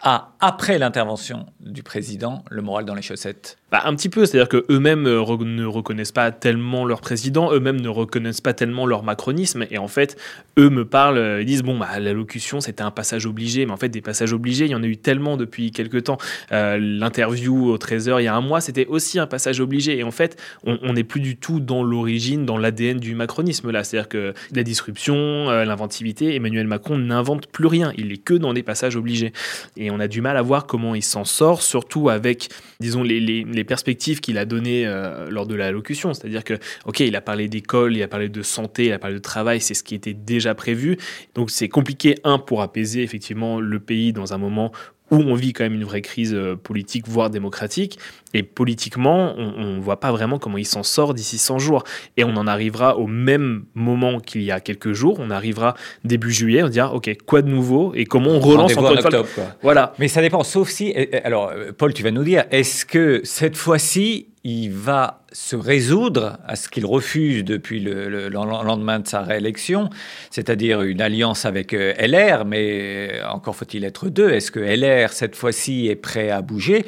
a, 0.02 0.34
après 0.40 0.78
l'intervention 0.78 1.48
du 1.60 1.82
président, 1.82 2.44
le 2.52 2.62
moral 2.62 2.86
dans 2.86 2.94
les 2.94 3.02
chaussettes 3.02 3.58
bah, 3.72 3.82
un 3.84 3.96
petit 3.96 4.08
peu, 4.08 4.26
c'est-à-dire 4.26 4.48
que 4.48 4.66
eux-mêmes 4.70 5.08
euh, 5.08 5.38
ne 5.40 5.66
reconnaissent 5.66 6.14
pas 6.14 6.32
tellement 6.32 6.86
leur 6.86 7.02
président, 7.02 7.52
eux-mêmes 7.52 7.82
ne 7.82 7.90
reconnaissent 7.90 8.40
pas 8.40 8.54
tellement 8.54 8.86
leur 8.86 9.04
macronisme, 9.04 9.66
et 9.70 9.78
en 9.78 9.90
fait, 9.90 10.16
eux 10.58 10.70
me 10.70 10.86
parlent, 10.86 11.18
euh, 11.18 11.42
ils 11.42 11.46
disent 11.46 11.64
bon 11.64 11.78
bah 11.78 12.00
l'allocution 12.00 12.62
c'était 12.62 12.84
un 12.84 12.92
passage 12.92 13.26
obligé, 13.26 13.66
mais 13.66 13.74
en 13.74 13.78
fait 13.78 13.90
des 13.90 14.00
passages 14.00 14.32
obligés, 14.32 14.66
il 14.66 14.72
y 14.72 14.76
en 14.76 14.84
a 14.84 14.88
eu 14.88 14.96
tellement 14.96 15.36
depuis 15.36 15.72
quelques 15.72 16.06
temps. 16.06 16.18
Euh, 16.54 16.78
L'interview 16.80 17.70
au 17.70 17.78
13h 17.78 18.22
il 18.22 18.24
y 18.24 18.28
a 18.28 18.36
un 18.36 18.42
mois, 18.42 18.62
c'était 18.62 18.86
aussi 18.86 19.20
un 19.20 19.28
passage 19.28 19.60
obligé, 19.60 19.98
et 19.98 20.04
en 20.04 20.12
fait, 20.12 20.42
on 20.64 20.94
n'est 20.94 21.04
plus 21.04 21.20
du 21.20 21.36
tout 21.36 21.60
dans 21.60 21.84
l'origine, 21.84 22.46
dans 22.46 22.58
l'ADN 22.58 23.00
du 23.00 23.16
macronisme 23.16 23.72
là, 23.72 23.84
c'est-à-dire 23.84 24.08
que 24.08 24.34
la 24.54 24.64
disruption, 24.64 25.16
euh, 25.18 25.66
l'inventivité, 25.66 26.36
Emmanuel 26.36 26.68
Macron 26.68 26.98
n'invente 26.98 27.48
plus 27.48 27.68
rien, 27.68 27.92
il 27.98 28.14
est 28.14 28.18
que 28.18 28.34
dans 28.34 28.54
des 28.54 28.64
passages 28.64 28.96
obligés, 28.96 29.34
et 29.76 29.92
on 29.92 30.00
a 30.00 30.08
du 30.08 30.22
mal 30.22 30.38
à 30.38 30.42
voir 30.42 30.68
comment 30.68 30.96
il 30.96 31.04
s'en 31.04 31.26
sort, 31.26 31.62
surtout 31.62 32.10
avec 32.10 32.50
disons 32.80 33.04
les, 33.04 33.57
les 33.58 33.64
perspectives 33.64 34.22
qu'il 34.22 34.38
a 34.38 34.46
données 34.46 34.88
euh, 34.88 35.30
lors 35.30 35.46
de 35.46 35.56
l'allocution. 35.56 36.14
C'est-à-dire 36.14 36.44
que, 36.44 36.54
ok, 36.86 37.02
il 37.02 37.16
a 37.16 37.22
parlé 37.22 37.48
d'école, 37.48 37.96
il 37.96 38.04
a 38.04 38.08
parlé 38.08 38.30
de 38.30 38.42
santé, 38.42 38.86
il 38.86 38.94
a 38.94 39.00
parlé 39.00 39.16
de 39.16 39.22
travail, 39.22 39.60
c'est 39.60 39.74
ce 39.74 39.84
qui 39.84 39.96
était 39.96 40.14
déjà 40.14 40.56
prévu. 40.56 40.98
Donc 41.36 41.52
c'est 41.52 41.70
compliqué, 41.70 42.16
un, 42.24 42.40
pour 42.40 42.62
apaiser 42.62 43.04
effectivement 43.04 43.60
le 43.60 43.80
pays 43.80 44.14
dans 44.14 44.34
un 44.34 44.38
moment 44.38 44.72
où 45.12 45.16
on 45.18 45.34
vit 45.36 45.54
quand 45.54 45.64
même 45.64 45.74
une 45.76 45.84
vraie 45.86 46.02
crise 46.02 46.34
euh, 46.34 46.56
politique, 46.56 47.08
voire 47.08 47.30
démocratique. 47.30 47.98
Et 48.34 48.44
politiquement, 48.44 49.34
on 49.38 49.76
ne 49.76 49.80
voit 49.80 50.00
pas 50.02 50.12
vraiment 50.12 50.38
comment 50.38 50.58
il 50.58 50.66
s'en 50.66 50.84
sort 50.84 51.14
d'ici 51.14 51.38
100 51.38 51.60
jours. 51.60 51.84
Et 52.18 52.26
on 52.26 52.36
en 52.36 52.46
arrivera 52.46 52.98
au 52.98 53.08
même 53.08 53.64
moment 53.74 54.20
qu'il 54.20 54.44
y 54.44 54.52
a 54.52 54.60
quelques 54.60 54.92
jours. 54.92 55.18
On 55.20 55.32
arrivera 55.32 55.76
début 56.04 56.32
juillet, 56.32 56.62
on 56.64 56.68
dira, 56.70 56.94
OK, 56.94 57.10
quoi 57.26 57.42
de 57.42 57.48
nouveau 57.50 57.94
Et 57.96 58.04
comment 58.06 58.32
on 58.32 58.40
relance 58.40 58.74
encore 58.78 58.92
en 58.92 58.96
une 58.96 59.02
fois 59.02 59.10
le- 59.12 59.18
octobre, 59.20 59.30
quoi. 59.34 59.56
Voilà. 59.64 59.94
Mais 59.98 60.10
ça 60.10 60.22
dépend, 60.22 60.44
sauf 60.44 60.70
si. 60.70 60.94
euh, 60.98 61.06
euh, 61.14 61.20
Alors, 61.24 61.54
Paul, 61.78 61.94
tu 61.94 62.04
vas 62.04 62.12
nous 62.12 62.24
dire, 62.26 62.44
est-ce 62.52 62.86
que 62.86 63.22
cette 63.24 63.56
fois-ci, 63.56 64.28
il 64.50 64.70
va 64.72 65.20
se 65.34 65.58
résoudre 65.58 66.38
à 66.48 66.56
ce 66.56 66.70
qu'il 66.70 66.86
refuse 66.86 67.44
depuis 67.44 67.82
le, 67.82 68.08
le- 68.08 68.30
le 68.30 68.30
lendemain 68.30 69.00
de 69.00 69.08
sa 69.08 69.22
réélection, 69.22 69.90
c'est-à-dire 70.32 70.84
une 70.84 71.02
alliance 71.02 71.44
avec 71.46 71.74
euh, 71.74 71.94
LR, 72.00 72.46
mais 72.46 73.10
euh, 73.22 73.28
encore 73.28 73.58
faut-il 73.58 73.84
être 73.84 74.08
deux. 74.08 74.30
Est-ce 74.32 74.52
que 74.52 74.62
LR, 74.62 75.12
cette 75.12 75.36
fois-ci, 75.36 75.88
est 75.88 75.98
prêt 75.98 76.30
à 76.30 76.42
bouger 76.42 76.86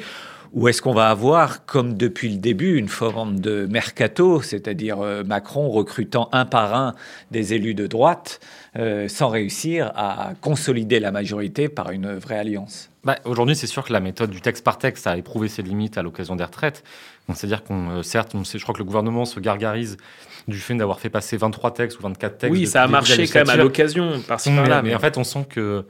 ou 0.52 0.66
est-ce 0.66 0.82
qu'on 0.82 0.94
va 0.94 1.10
avoir, 1.10 1.64
comme 1.64 1.94
depuis 1.96 2.28
le 2.28 2.38
début, 2.38 2.76
une 2.76 2.88
forme 2.88 3.38
de 3.38 3.66
mercato, 3.70 4.40
c'est-à-dire 4.42 4.98
euh, 5.00 5.22
Macron 5.22 5.68
recrutant 5.70 6.28
un 6.32 6.44
par 6.44 6.74
un 6.74 6.94
des 7.30 7.52
élus 7.54 7.74
de 7.74 7.86
droite, 7.86 8.40
sans 9.08 9.28
réussir 9.28 9.92
à 9.96 10.32
consolider 10.40 10.98
la 11.00 11.10
majorité 11.12 11.68
par 11.68 11.90
une 11.90 12.14
vraie 12.14 12.38
alliance? 12.38 12.88
Bah, 13.04 13.16
Aujourd'hui, 13.24 13.54
c'est 13.56 13.66
sûr 13.66 13.84
que 13.84 13.92
la 13.92 14.00
méthode 14.00 14.30
du 14.30 14.40
texte 14.40 14.64
par 14.64 14.78
texte 14.78 15.06
a 15.06 15.16
éprouvé 15.16 15.48
ses 15.48 15.62
limites 15.62 15.98
à 15.98 16.02
l'occasion 16.02 16.36
des 16.36 16.44
retraites. 16.44 16.82
C'est-à-dire 17.34 17.62
qu'on, 17.64 17.90
euh, 17.90 18.02
certes, 18.02 18.34
on 18.34 18.44
sait, 18.44 18.58
je 18.58 18.62
crois 18.64 18.72
que 18.74 18.78
le 18.78 18.84
gouvernement 18.84 19.24
se 19.24 19.40
gargarise 19.40 19.96
du 20.48 20.58
fait 20.58 20.74
d'avoir 20.74 21.00
fait 21.00 21.10
passer 21.10 21.36
23 21.36 21.72
textes 21.74 21.98
ou 21.98 22.02
24 22.02 22.38
textes. 22.38 22.52
Oui, 22.58 22.66
ça 22.66 22.82
a 22.82 22.88
marché 22.88 23.26
quand 23.28 23.40
même 23.40 23.50
à 23.50 23.56
l'occasion, 23.56 24.20
par-ci 24.26 24.50
Mais, 24.50 24.56
par-là. 24.56 24.82
mais 24.82 24.94
en 24.94 24.98
fait, 24.98 25.18
on 25.18 25.24
sent 25.24 25.46
que 25.48 25.84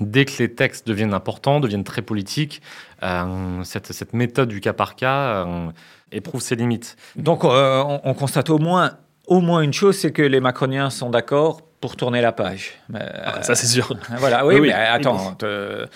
dès 0.00 0.24
que 0.24 0.32
les 0.38 0.52
textes 0.54 0.86
deviennent 0.86 1.14
importants, 1.14 1.60
deviennent 1.60 1.84
très 1.84 2.02
politiques, 2.02 2.60
euh, 3.02 3.62
cette, 3.64 3.92
cette 3.92 4.12
méthode 4.12 4.48
du 4.48 4.60
cas 4.60 4.72
par 4.72 4.96
cas 4.96 5.46
euh, 5.46 5.66
éprouve 6.12 6.42
ses 6.42 6.56
limites. 6.56 6.96
Donc, 7.16 7.44
euh, 7.44 7.82
on, 7.86 8.00
on 8.04 8.14
constate 8.14 8.50
au 8.50 8.58
moins, 8.58 8.92
au 9.26 9.40
moins 9.40 9.62
une 9.62 9.72
chose, 9.72 9.96
c'est 9.96 10.12
que 10.12 10.22
les 10.22 10.40
macroniens 10.40 10.90
sont 10.90 11.08
d'accord 11.08 11.62
pour 11.80 11.96
tourner 11.96 12.20
la 12.20 12.32
page. 12.32 12.72
Euh, 12.94 12.98
Ah, 13.24 13.42
ça, 13.42 13.54
c'est 13.54 13.68
sûr. 13.68 13.94
Voilà, 14.18 14.44
oui, 14.44 14.56
Oui, 14.56 14.60
oui. 14.62 14.66
mais 14.68 14.74
attends, 14.74 15.32
te, 15.34 15.86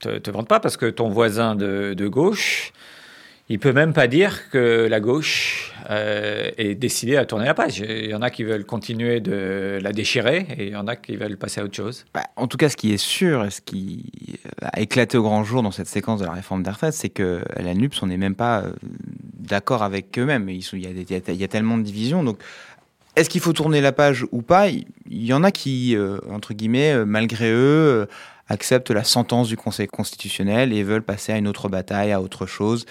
te, 0.00 0.18
te 0.18 0.30
vante 0.30 0.48
pas 0.48 0.58
parce 0.58 0.76
que 0.76 0.86
ton 0.86 1.08
voisin 1.10 1.54
de, 1.54 1.94
de 1.94 2.08
gauche, 2.08 2.72
il 3.50 3.58
peut 3.58 3.72
même 3.72 3.92
pas 3.92 4.06
dire 4.06 4.48
que 4.50 4.86
la 4.88 5.00
gauche 5.00 5.74
euh, 5.90 6.50
est 6.56 6.74
décidée 6.74 7.16
à 7.16 7.26
tourner 7.26 7.44
la 7.44 7.54
page. 7.54 7.80
Il 7.80 8.08
y 8.08 8.14
en 8.14 8.22
a 8.22 8.30
qui 8.30 8.44
veulent 8.44 8.64
continuer 8.64 9.20
de 9.20 9.78
la 9.82 9.92
déchirer 9.92 10.46
et 10.56 10.68
il 10.68 10.72
y 10.72 10.76
en 10.76 10.86
a 10.86 10.96
qui 10.96 11.16
veulent 11.16 11.36
passer 11.36 11.60
à 11.60 11.64
autre 11.64 11.74
chose. 11.74 12.06
Bah, 12.14 12.22
en 12.36 12.46
tout 12.46 12.56
cas, 12.56 12.68
ce 12.68 12.76
qui 12.76 12.92
est 12.92 12.96
sûr 12.96 13.44
et 13.44 13.50
ce 13.50 13.60
qui 13.60 14.38
a 14.62 14.80
éclaté 14.80 15.18
au 15.18 15.22
grand 15.22 15.44
jour 15.44 15.62
dans 15.62 15.72
cette 15.72 15.88
séquence 15.88 16.20
de 16.20 16.26
la 16.26 16.32
réforme 16.32 16.62
des 16.62 16.70
c'est 16.92 17.08
que 17.08 17.42
la 17.56 17.74
NUPS, 17.74 18.02
on 18.02 18.06
n'est 18.06 18.16
même 18.16 18.36
pas 18.36 18.60
euh, 18.60 18.72
d'accord 19.50 19.82
avec 19.82 20.16
eux-mêmes. 20.18 20.48
Il 20.48 20.62
y, 20.78 21.44
a 21.44 21.48
tellement 21.48 21.76
de 21.76 21.82
divisions. 21.82 22.22
Donc, 22.22 22.38
est-ce 23.16 23.28
qu'il 23.28 23.40
faut 23.40 23.52
tourner 23.52 23.80
la 23.80 23.92
page 23.92 24.24
ou 24.30 24.42
pas? 24.42 24.68
Il 24.68 24.86
y 25.10 25.32
en 25.32 25.42
a 25.42 25.50
qui, 25.50 25.96
euh, 25.96 26.18
entre 26.30 26.54
guillemets, 26.54 26.92
euh, 26.92 27.04
malgré 27.04 27.50
eux, 27.50 28.02
euh, 28.02 28.06
acceptent 28.48 28.90
la 28.90 29.04
sentence 29.04 29.48
du 29.48 29.56
Conseil 29.56 29.88
constitutionnel 29.88 30.72
et 30.72 30.82
veulent 30.82 31.02
passer 31.02 31.32
à 31.32 31.36
une 31.36 31.48
autre 31.48 31.68
bataille, 31.68 32.12
à 32.12 32.20
autre 32.20 32.46
chose. 32.46 32.86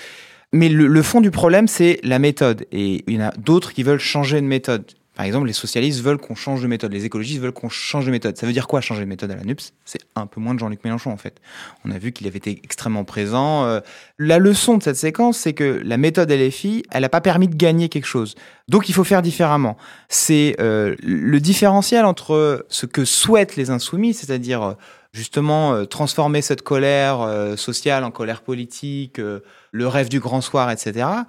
Mais 0.51 0.70
le, 0.70 0.88
le 0.88 1.03
fond 1.03 1.22
du 1.22 1.32
problème, 1.32 1.68
c'est 1.68 2.00
la 2.03 2.20
méthode. 2.20 2.65
Et 2.72 3.03
il 3.08 3.15
y 3.15 3.18
en 3.18 3.27
a 3.27 3.32
d'autres 3.32 3.74
qui 3.74 3.84
veulent 3.84 4.00
changer 4.00 4.41
de 4.41 4.46
méthode. 4.48 4.86
Par 5.20 5.25
exemple, 5.25 5.48
les 5.48 5.53
socialistes 5.53 6.01
veulent 6.01 6.18
qu'on 6.18 6.34
change 6.34 6.62
de 6.62 6.68
méthode, 6.68 6.94
les 6.94 7.03
écologistes 7.03 7.41
veulent 7.41 7.51
qu'on 7.51 7.68
change 7.68 8.06
de 8.06 8.12
méthode. 8.12 8.38
Ça 8.38 8.48
veut 8.48 8.53
dire 8.53 8.68
quoi 8.68 8.79
changer 8.79 9.01
de 9.01 9.10
méthode 9.10 9.29
à 9.32 9.36
la 9.36 9.44
NUPS 9.44 9.74
C'est 9.84 10.00
un 10.15 10.27
peu 10.27 10.39
moins 10.39 10.53
de 10.53 10.60
Jean-Luc 10.60 10.82
Mélenchon 10.86 11.12
en 11.12 11.18
fait. 11.18 11.41
On 11.84 11.91
a 11.91 11.98
vu 11.98 12.13
qu'il 12.13 12.25
avait 12.25 12.38
été 12.38 12.62
extrêmement 12.63 13.03
présent. 13.03 13.65
Euh, 13.65 13.82
La 14.18 14.38
leçon 14.38 14.77
de 14.77 14.84
cette 14.84 14.96
séquence, 14.96 15.38
c'est 15.38 15.51
que 15.51 15.82
la 15.84 15.98
méthode 15.98 16.32
LFI, 16.32 16.84
elle 16.89 17.01
n'a 17.01 17.10
pas 17.10 17.20
permis 17.20 17.50
de 17.50 17.56
gagner 17.58 17.89
quelque 17.89 18.06
chose. 18.06 18.36
Donc 18.70 18.88
il 18.88 18.96
faut 18.96 19.03
faire 19.03 19.22
différemment. 19.22 19.75
C'est 20.08 20.56
euh, 20.62 20.96
le 21.03 21.41
différentiel 21.41 22.06
entre 22.06 22.65
ce 22.70 22.86
que 22.86 23.03
souhaitent 23.03 23.58
les 23.58 23.72
insoumis, 23.72 24.13
c'est-à-dire 24.13 24.63
euh, 24.63 24.74
justement 25.11 25.73
euh, 25.73 25.85
transformer 25.85 26.41
cette 26.41 26.61
colère 26.61 27.21
euh, 27.21 27.55
sociale 27.55 28.03
en 28.03 28.11
colère 28.11 28.41
politique, 28.41 29.19
euh, 29.19 29.39
le 29.71 29.87
rêve 29.87 30.09
du 30.09 30.19
grand 30.19 30.41
soir, 30.41 30.71
etc 30.71 31.23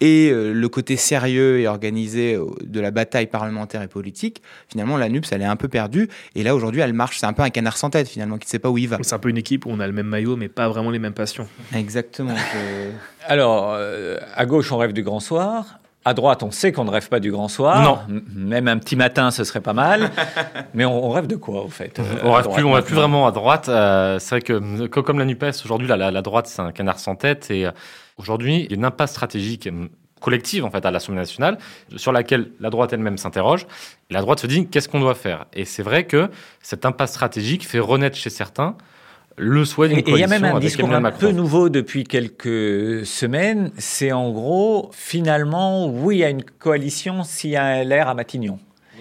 et 0.00 0.30
euh, 0.30 0.52
le 0.52 0.68
côté 0.68 0.96
sérieux 0.96 1.60
et 1.60 1.68
organisé 1.68 2.38
de 2.62 2.80
la 2.80 2.90
bataille 2.90 3.26
parlementaire 3.26 3.82
et 3.82 3.88
politique, 3.88 4.42
finalement, 4.68 4.96
la 4.96 5.08
NUPS, 5.08 5.32
elle 5.32 5.42
est 5.42 5.46
un 5.46 5.56
peu 5.56 5.68
perdue. 5.68 6.08
Et 6.34 6.42
là, 6.42 6.54
aujourd'hui, 6.54 6.80
elle 6.80 6.92
marche. 6.92 7.18
C'est 7.18 7.26
un 7.26 7.32
peu 7.32 7.42
un 7.42 7.50
canard 7.50 7.76
sans 7.76 7.90
tête, 7.90 8.08
finalement, 8.08 8.38
qui 8.38 8.46
ne 8.46 8.50
sait 8.50 8.58
pas 8.58 8.70
où 8.70 8.78
il 8.78 8.88
va. 8.88 8.98
C'est 9.02 9.14
un 9.14 9.18
peu 9.18 9.30
une 9.30 9.38
équipe 9.38 9.66
où 9.66 9.70
on 9.70 9.80
a 9.80 9.86
le 9.86 9.92
même 9.92 10.06
maillot, 10.06 10.36
mais 10.36 10.48
pas 10.48 10.68
vraiment 10.68 10.90
les 10.90 10.98
mêmes 10.98 11.14
passions. 11.14 11.48
Exactement. 11.74 12.34
Alors, 13.26 13.72
euh, 13.72 14.18
à 14.34 14.46
gauche, 14.46 14.70
on 14.70 14.76
rêve 14.76 14.92
du 14.92 15.02
grand 15.02 15.20
soir. 15.20 15.78
À 16.06 16.14
droite, 16.14 16.44
on 16.44 16.52
sait 16.52 16.70
qu'on 16.70 16.84
ne 16.84 16.90
rêve 16.90 17.08
pas 17.08 17.18
du 17.18 17.32
grand 17.32 17.48
soir. 17.48 17.82
Non. 17.82 17.98
Même 18.32 18.68
un 18.68 18.78
petit 18.78 18.94
matin, 18.94 19.32
ce 19.32 19.42
serait 19.42 19.60
pas 19.60 19.72
mal. 19.72 20.12
Mais 20.74 20.84
on, 20.84 21.10
rêve 21.10 21.26
de 21.26 21.34
quoi, 21.34 21.64
au 21.64 21.68
fait 21.68 21.98
euh, 21.98 22.02
on 22.22 22.30
rêve 22.30 22.48
plus, 22.48 22.62
on 22.62 22.70
rêve 22.70 22.84
plus 22.84 22.94
vraiment 22.94 23.26
à 23.26 23.32
droite. 23.32 23.68
Euh, 23.68 24.20
c'est 24.20 24.36
vrai 24.36 24.40
que 24.40 24.86
co- 24.86 25.02
comme 25.02 25.18
la 25.18 25.24
Nupes 25.24 25.44
aujourd'hui, 25.64 25.88
la, 25.88 26.22
droite 26.22 26.46
c'est 26.46 26.62
un 26.62 26.70
canard 26.70 27.00
sans 27.00 27.16
tête 27.16 27.50
et 27.50 27.66
euh, 27.66 27.72
aujourd'hui 28.18 28.60
il 28.60 28.70
y 28.70 28.74
a 28.74 28.76
une 28.76 28.84
impasse 28.84 29.10
stratégique 29.10 29.66
euh, 29.66 29.88
collective 30.20 30.64
en 30.64 30.70
fait 30.70 30.86
à 30.86 30.92
l'Assemblée 30.92 31.20
nationale 31.20 31.58
sur 31.96 32.12
laquelle 32.12 32.52
la 32.60 32.70
droite 32.70 32.92
elle-même 32.92 33.18
s'interroge. 33.18 33.66
Et 34.08 34.14
la 34.14 34.20
droite 34.20 34.38
se 34.38 34.46
dit 34.46 34.68
qu'est-ce 34.68 34.88
qu'on 34.88 35.00
doit 35.00 35.16
faire? 35.16 35.46
Et 35.54 35.64
c'est 35.64 35.82
vrai 35.82 36.04
que 36.04 36.30
cette 36.62 36.86
impasse 36.86 37.10
stratégique 37.10 37.66
fait 37.66 37.80
renaître 37.80 38.16
chez 38.16 38.30
certains 38.30 38.76
le 39.36 39.64
souhait 39.64 39.88
d'une 39.88 39.98
Et 39.98 40.00
et 40.00 40.10
il 40.12 40.18
y 40.18 40.24
a 40.24 40.26
coalition 40.26 40.28
même 40.28 40.44
un 40.44 40.58
discours 40.58 40.92
un 40.92 41.10
peu 41.10 41.30
nouveau 41.30 41.68
depuis 41.68 42.04
quelques 42.04 43.04
semaines. 43.04 43.70
C'est 43.76 44.12
en 44.12 44.30
gros, 44.30 44.90
finalement, 44.92 45.86
oui, 45.88 46.16
il 46.16 46.18
y 46.20 46.24
a 46.24 46.30
une 46.30 46.44
coalition 46.44 47.22
s'il 47.22 47.50
y 47.50 47.56
a 47.56 47.64
un 47.64 47.84
LR 47.84 48.08
à 48.08 48.14
Matignon. 48.14 48.58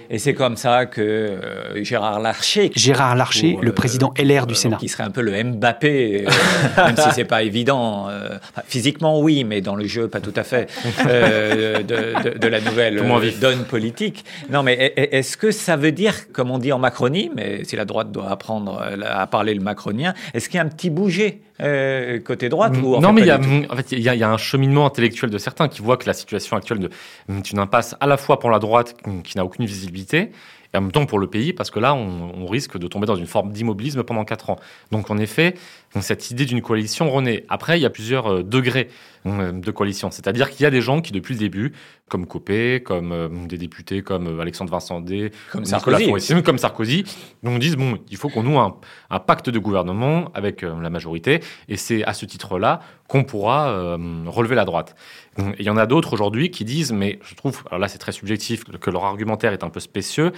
Et 0.09 0.19
c'est 0.19 0.33
comme 0.33 0.55
ça 0.57 0.85
que 0.85 1.01
euh, 1.01 1.83
Gérard 1.83 2.19
Larcher, 2.19 2.71
Gérard 2.75 3.15
Larcher, 3.15 3.55
Ou, 3.57 3.61
le 3.61 3.69
euh, 3.69 3.73
président 3.73 4.13
LR 4.17 4.45
du 4.47 4.53
euh, 4.53 4.57
Sénat. 4.57 4.77
qui 4.77 4.87
serait 4.89 5.03
un 5.03 5.11
peu 5.11 5.21
le 5.21 5.43
Mbappé, 5.43 6.25
euh, 6.27 6.29
même 6.85 6.95
si 6.97 7.09
c'est 7.13 7.25
pas 7.25 7.43
évident. 7.43 8.07
euh, 8.09 8.37
physiquement, 8.67 9.19
oui, 9.19 9.43
mais 9.43 9.61
dans 9.61 9.75
le 9.75 9.85
jeu, 9.87 10.07
pas 10.07 10.19
tout 10.21 10.33
à 10.35 10.43
fait. 10.43 10.69
euh, 11.07 11.81
de, 11.83 12.29
de- 12.31 12.37
de 12.37 12.47
la 12.47 12.61
nouvelle 12.61 12.99
euh, 12.99 13.31
donne 13.39 13.63
politique. 13.65 14.25
Non, 14.49 14.63
mais 14.63 14.93
est-ce 14.95 15.37
que 15.37 15.51
ça 15.51 15.75
veut 15.75 15.91
dire, 15.91 16.31
comme 16.31 16.51
on 16.51 16.57
dit 16.59 16.71
en 16.71 16.79
Macronie, 16.79 17.31
mais 17.35 17.63
si 17.63 17.75
la 17.75 17.85
droite 17.85 18.11
doit 18.11 18.29
apprendre 18.29 18.81
à 19.05 19.27
parler 19.27 19.53
le 19.53 19.61
macronien, 19.61 20.13
est-ce 20.33 20.49
qu'il 20.49 20.57
y 20.57 20.59
a 20.59 20.63
un 20.63 20.69
petit 20.69 20.89
bouger 20.89 21.41
euh, 21.61 22.19
côté 22.19 22.49
droite 22.49 22.73
ou 22.81 22.95
en 22.95 23.01
non, 23.01 23.13
mais 23.13 23.21
il 23.21 23.27
y, 23.27 23.31
a, 23.31 23.37
tout 23.37 23.49
en 23.69 23.75
fait, 23.75 23.93
il 23.93 23.99
y, 23.99 24.09
a, 24.09 24.15
il 24.15 24.19
y 24.19 24.23
a 24.23 24.29
un 24.29 24.37
cheminement 24.37 24.85
intellectuel 24.85 25.29
de 25.29 25.37
certains 25.37 25.69
qui 25.69 25.81
voient 25.81 25.97
que 25.97 26.05
la 26.05 26.13
situation 26.13 26.57
actuelle 26.57 26.79
de, 26.79 26.89
est 27.29 27.51
une 27.51 27.59
impasse 27.59 27.95
à 27.99 28.07
la 28.07 28.17
fois 28.17 28.39
pour 28.39 28.49
la 28.49 28.59
droite 28.59 28.95
qui 29.23 29.37
n'a 29.37 29.45
aucune 29.45 29.65
visibilité 29.65 30.31
et 30.73 30.77
en 30.77 30.81
même 30.81 30.91
temps 30.91 31.05
pour 31.05 31.19
le 31.19 31.27
pays 31.27 31.53
parce 31.53 31.71
que 31.71 31.79
là, 31.79 31.93
on, 31.93 32.31
on 32.35 32.45
risque 32.45 32.77
de 32.77 32.87
tomber 32.87 33.05
dans 33.05 33.15
une 33.15 33.27
forme 33.27 33.53
d'immobilisme 33.53 34.03
pendant 34.03 34.25
quatre 34.25 34.49
ans. 34.49 34.57
Donc, 34.91 35.09
en 35.09 35.17
effet, 35.17 35.55
cette 36.01 36.31
idée 36.31 36.45
d'une 36.45 36.61
coalition 36.61 37.09
renaît. 37.09 37.45
Après, 37.47 37.79
il 37.79 37.81
y 37.81 37.85
a 37.85 37.89
plusieurs 37.89 38.27
euh, 38.27 38.43
degrés 38.43 38.89
de 39.25 39.71
coalition. 39.71 40.11
C'est-à-dire 40.11 40.51
qu'il 40.51 40.63
y 40.63 40.65
a 40.65 40.69
des 40.69 40.81
gens 40.81 41.01
qui, 41.01 41.11
depuis 41.11 41.33
le 41.33 41.39
début, 41.39 41.73
comme 42.07 42.27
Copé, 42.27 42.83
comme 42.83 43.11
euh, 43.11 43.27
des 43.47 43.57
députés 43.57 44.03
comme 44.03 44.27
euh, 44.27 44.39
Alexandre 44.39 44.71
Vincent 44.71 45.01
Day, 45.01 45.31
Comme 45.51 45.63
Nicolas 45.63 45.97
Sarkozy. 45.99 46.43
Comme 46.43 46.57
Sarkozy, 46.59 47.03
donc 47.41 47.59
disent 47.59 47.75
bon, 47.75 47.97
il 48.11 48.17
faut 48.17 48.29
qu'on 48.29 48.43
noue 48.43 48.59
un, 48.59 48.77
un 49.09 49.19
pacte 49.19 49.49
de 49.49 49.57
gouvernement 49.57 50.29
avec 50.35 50.63
euh, 50.63 50.79
la 50.79 50.91
majorité, 50.91 51.39
et 51.67 51.77
c'est 51.77 52.03
à 52.03 52.13
ce 52.13 52.25
titre-là 52.25 52.81
qu'on 53.07 53.23
pourra 53.23 53.69
euh, 53.69 53.97
relever 54.27 54.55
la 54.55 54.65
droite. 54.65 54.95
Et 55.39 55.43
il 55.59 55.65
y 55.65 55.69
en 55.69 55.77
a 55.77 55.87
d'autres 55.87 56.13
aujourd'hui 56.13 56.51
qui 56.51 56.63
disent, 56.63 56.91
mais 56.91 57.19
je 57.23 57.33
trouve, 57.33 57.63
alors 57.67 57.79
là 57.79 57.87
c'est 57.87 57.97
très 57.97 58.11
subjectif, 58.11 58.63
que 58.63 58.91
leur 58.91 59.05
argumentaire 59.05 59.53
est 59.53 59.63
un 59.63 59.69
peu 59.69 59.79
spécieux, 59.79 60.31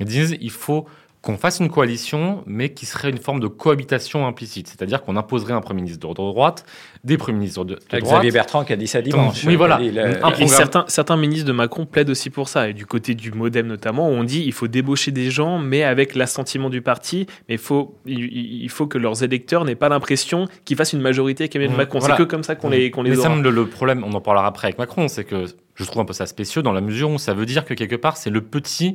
ils 0.00 0.06
disent 0.06 0.36
il 0.40 0.50
faut 0.50 0.86
qu'on 1.22 1.36
fasse 1.36 1.60
une 1.60 1.68
coalition, 1.68 2.42
mais 2.46 2.70
qui 2.70 2.86
serait 2.86 3.10
une 3.10 3.18
forme 3.18 3.40
de 3.40 3.46
cohabitation 3.46 4.26
implicite. 4.26 4.68
C'est-à-dire 4.68 5.02
qu'on 5.02 5.16
imposerait 5.16 5.52
un 5.52 5.60
Premier 5.60 5.82
ministre 5.82 6.08
de 6.08 6.14
droite, 6.14 6.64
des 7.04 7.18
Premiers 7.18 7.38
ministres 7.38 7.64
de, 7.64 7.74
de 7.74 7.80
droite. 7.98 8.02
Xavier 8.04 8.30
Bertrand 8.30 8.64
qui 8.64 8.72
a 8.72 8.76
dit 8.76 8.86
ça 8.86 9.02
dimanche. 9.02 9.44
Oui, 9.44 9.54
voilà. 9.54 9.78
Il, 9.82 9.98
Un 9.98 10.12
Et 10.12 10.18
programme- 10.18 10.48
certains, 10.48 10.84
certains 10.88 11.18
ministres 11.18 11.46
de 11.46 11.52
Macron 11.52 11.84
plaident 11.84 12.08
aussi 12.10 12.30
pour 12.30 12.48
ça. 12.48 12.68
Et 12.70 12.72
du 12.72 12.86
côté 12.86 13.14
du 13.14 13.32
Modem 13.32 13.66
notamment, 13.66 14.08
on 14.08 14.24
dit 14.24 14.42
il 14.46 14.52
faut 14.54 14.66
débaucher 14.66 15.10
des 15.10 15.30
gens, 15.30 15.58
mais 15.58 15.82
avec 15.82 16.14
l'assentiment 16.14 16.70
du 16.70 16.80
parti. 16.80 17.26
Mais 17.50 17.56
il 17.56 17.58
faut, 17.60 17.94
il, 18.06 18.62
il 18.62 18.68
faut 18.70 18.86
que 18.86 18.96
leurs 18.96 19.22
électeurs 19.22 19.66
n'aient 19.66 19.74
pas 19.74 19.90
l'impression 19.90 20.46
qu'ils 20.64 20.78
fassent 20.78 20.94
une 20.94 21.02
majorité 21.02 21.44
avec 21.44 21.54
Emmanuel 21.56 21.74
Mmh, 21.74 21.78
Macron. 21.78 21.98
voilà. 21.98 22.16
C'est 22.16 22.22
que 22.24 22.28
comme 22.30 22.42
ça 22.44 22.54
qu'on 22.54 22.70
les, 22.70 22.90
qu'on 22.90 23.02
les 23.02 23.10
Mais 23.10 23.16
ça, 23.16 23.28
aura. 23.30 23.40
le, 23.40 23.50
le 23.50 23.66
problème, 23.66 24.02
on 24.06 24.12
en 24.14 24.20
parlera 24.22 24.46
après 24.46 24.68
avec 24.68 24.78
Macron, 24.78 25.06
c'est 25.08 25.24
que 25.24 25.44
je 25.84 25.90
trouve 25.90 26.02
un 26.02 26.04
peu 26.04 26.12
ça 26.12 26.26
spécieux 26.26 26.62
dans 26.62 26.72
la 26.72 26.80
mesure 26.80 27.10
où 27.10 27.18
ça 27.18 27.34
veut 27.34 27.46
dire 27.46 27.64
que 27.64 27.74
quelque 27.74 27.96
part, 27.96 28.16
c'est 28.16 28.30
le 28.30 28.42
petit 28.42 28.94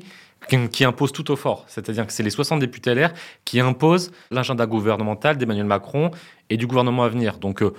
qui, 0.71 0.83
impose 0.83 1.11
tout 1.11 1.31
au 1.31 1.35
fort. 1.35 1.65
C'est-à-dire 1.67 2.05
que 2.05 2.13
c'est 2.13 2.23
les 2.23 2.29
60 2.29 2.59
députés 2.59 2.93
LR 2.93 3.11
qui 3.45 3.59
imposent 3.59 4.11
l'agenda 4.29 4.65
gouvernemental 4.65 5.37
d'Emmanuel 5.37 5.65
Macron 5.65 6.11
et 6.49 6.57
du 6.57 6.67
gouvernement 6.67 7.03
à 7.03 7.09
venir. 7.09 7.39
Donc, 7.39 7.63
euh, 7.63 7.73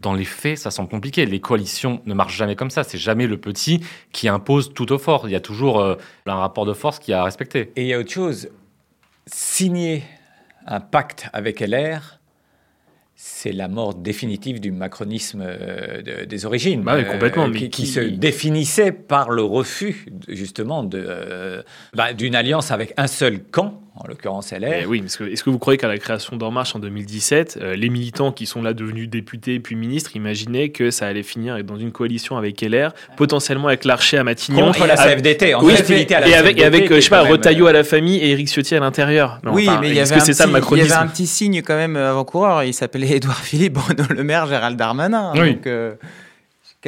dans 0.00 0.14
les 0.14 0.24
faits, 0.24 0.56
ça 0.56 0.70
semble 0.70 0.88
compliqué. 0.88 1.26
Les 1.26 1.40
coalitions 1.40 2.00
ne 2.06 2.14
marchent 2.14 2.36
jamais 2.36 2.56
comme 2.56 2.70
ça. 2.70 2.82
C'est 2.82 2.98
jamais 2.98 3.26
le 3.26 3.36
petit 3.36 3.80
qui 4.12 4.28
impose 4.28 4.72
tout 4.72 4.90
au 4.92 4.98
fort. 4.98 5.28
Il 5.28 5.32
y 5.32 5.36
a 5.36 5.40
toujours 5.40 5.80
euh, 5.80 5.96
un 6.24 6.36
rapport 6.36 6.64
de 6.64 6.72
force 6.72 6.98
qui 6.98 7.12
a 7.12 7.20
à 7.20 7.24
respecter. 7.24 7.72
Et 7.76 7.82
il 7.82 7.88
y 7.88 7.94
a 7.94 7.98
autre 7.98 8.12
chose. 8.12 8.48
Signer 9.26 10.04
un 10.66 10.80
pacte 10.80 11.28
avec 11.32 11.60
LR, 11.60 12.15
c'est 13.18 13.52
la 13.52 13.66
mort 13.66 13.94
définitive 13.94 14.60
du 14.60 14.70
macronisme 14.72 15.42
euh, 15.42 16.02
de- 16.02 16.24
des 16.26 16.44
origines. 16.44 16.82
Bah 16.82 16.96
oui, 16.96 17.04
complètement, 17.06 17.48
mais 17.48 17.58
qui, 17.58 17.70
qui 17.70 17.82
qui- 17.84 17.88
se 17.88 18.00
définissait 18.00 18.92
par 18.92 19.30
le 19.30 19.42
refus, 19.42 20.06
justement, 20.28 20.86
euh, 20.92 21.62
bah, 21.94 22.12
d'une 22.12 22.34
alliance 22.34 22.70
avec 22.70 22.92
un 22.98 23.06
seul 23.06 23.42
camp, 23.42 23.80
en 23.96 24.06
l'occurrence 24.06 24.52
LR. 24.52 24.82
Eh 24.82 24.86
oui, 24.86 25.00
parce 25.00 25.16
que 25.16 25.24
est-ce 25.24 25.42
que 25.42 25.50
vous 25.50 25.58
croyez 25.58 25.78
qu'à 25.78 25.88
la 25.88 25.98
création 25.98 26.36
d'En 26.36 26.50
Marche 26.50 26.74
en 26.76 26.78
2017, 26.78 27.58
euh, 27.60 27.76
les 27.76 27.88
militants 27.88 28.30
qui 28.30 28.46
sont 28.46 28.62
là 28.62 28.74
devenus 28.74 29.08
députés 29.08 29.58
puis 29.58 29.74
ministres 29.74 30.14
imaginaient 30.16 30.68
que 30.68 30.90
ça 30.90 31.06
allait 31.06 31.22
finir 31.22 31.62
dans 31.64 31.76
une 31.76 31.92
coalition 31.92 32.36
avec 32.36 32.60
LR, 32.60 32.92
potentiellement 33.16 33.68
avec 33.68 33.84
Larcher 33.84 34.18
à 34.18 34.24
Matignon, 34.24 34.66
Contre 34.66 34.86
la 34.86 34.96
CFDT, 34.96 35.54
en 35.54 35.64
Oui, 35.64 35.74
à 35.74 36.20
la 36.20 36.28
et 36.28 36.34
avec, 36.34 36.58
et 36.58 36.64
avec 36.64 36.84
CFDT, 36.84 36.92
euh, 36.92 36.96
je 36.96 37.00
sais 37.00 37.10
pas, 37.10 37.22
Retailleau 37.22 37.66
à 37.66 37.72
la 37.72 37.84
famille 37.84 38.18
et 38.18 38.30
Éric 38.30 38.48
Ciotti 38.48 38.74
à 38.74 38.80
l'intérieur. 38.80 39.40
oui, 39.44 39.68
enfin, 39.68 39.80
mais 39.80 39.88
il 39.88 39.94
y 39.94 40.00
avait, 40.00 40.14
un 40.14 40.18
petit, 40.18 40.32
il 40.32 40.46
y 40.46 40.52
macronisme 40.52 40.92
avait 40.92 41.02
un 41.02 41.08
petit 41.08 41.26
signe 41.26 41.62
quand 41.62 41.76
même 41.76 41.96
avant-coureur. 41.96 42.64
Il 42.64 42.74
s'appelait 42.74 43.10
Édouard 43.16 43.40
Philippe, 43.40 43.74
Bruno 43.74 44.04
Le 44.10 44.22
Maire, 44.22 44.46
Gérald 44.46 44.76
Darmanin. 44.76 45.32
Oui. 45.34 45.54
Donc, 45.54 45.66
euh, 45.66 45.94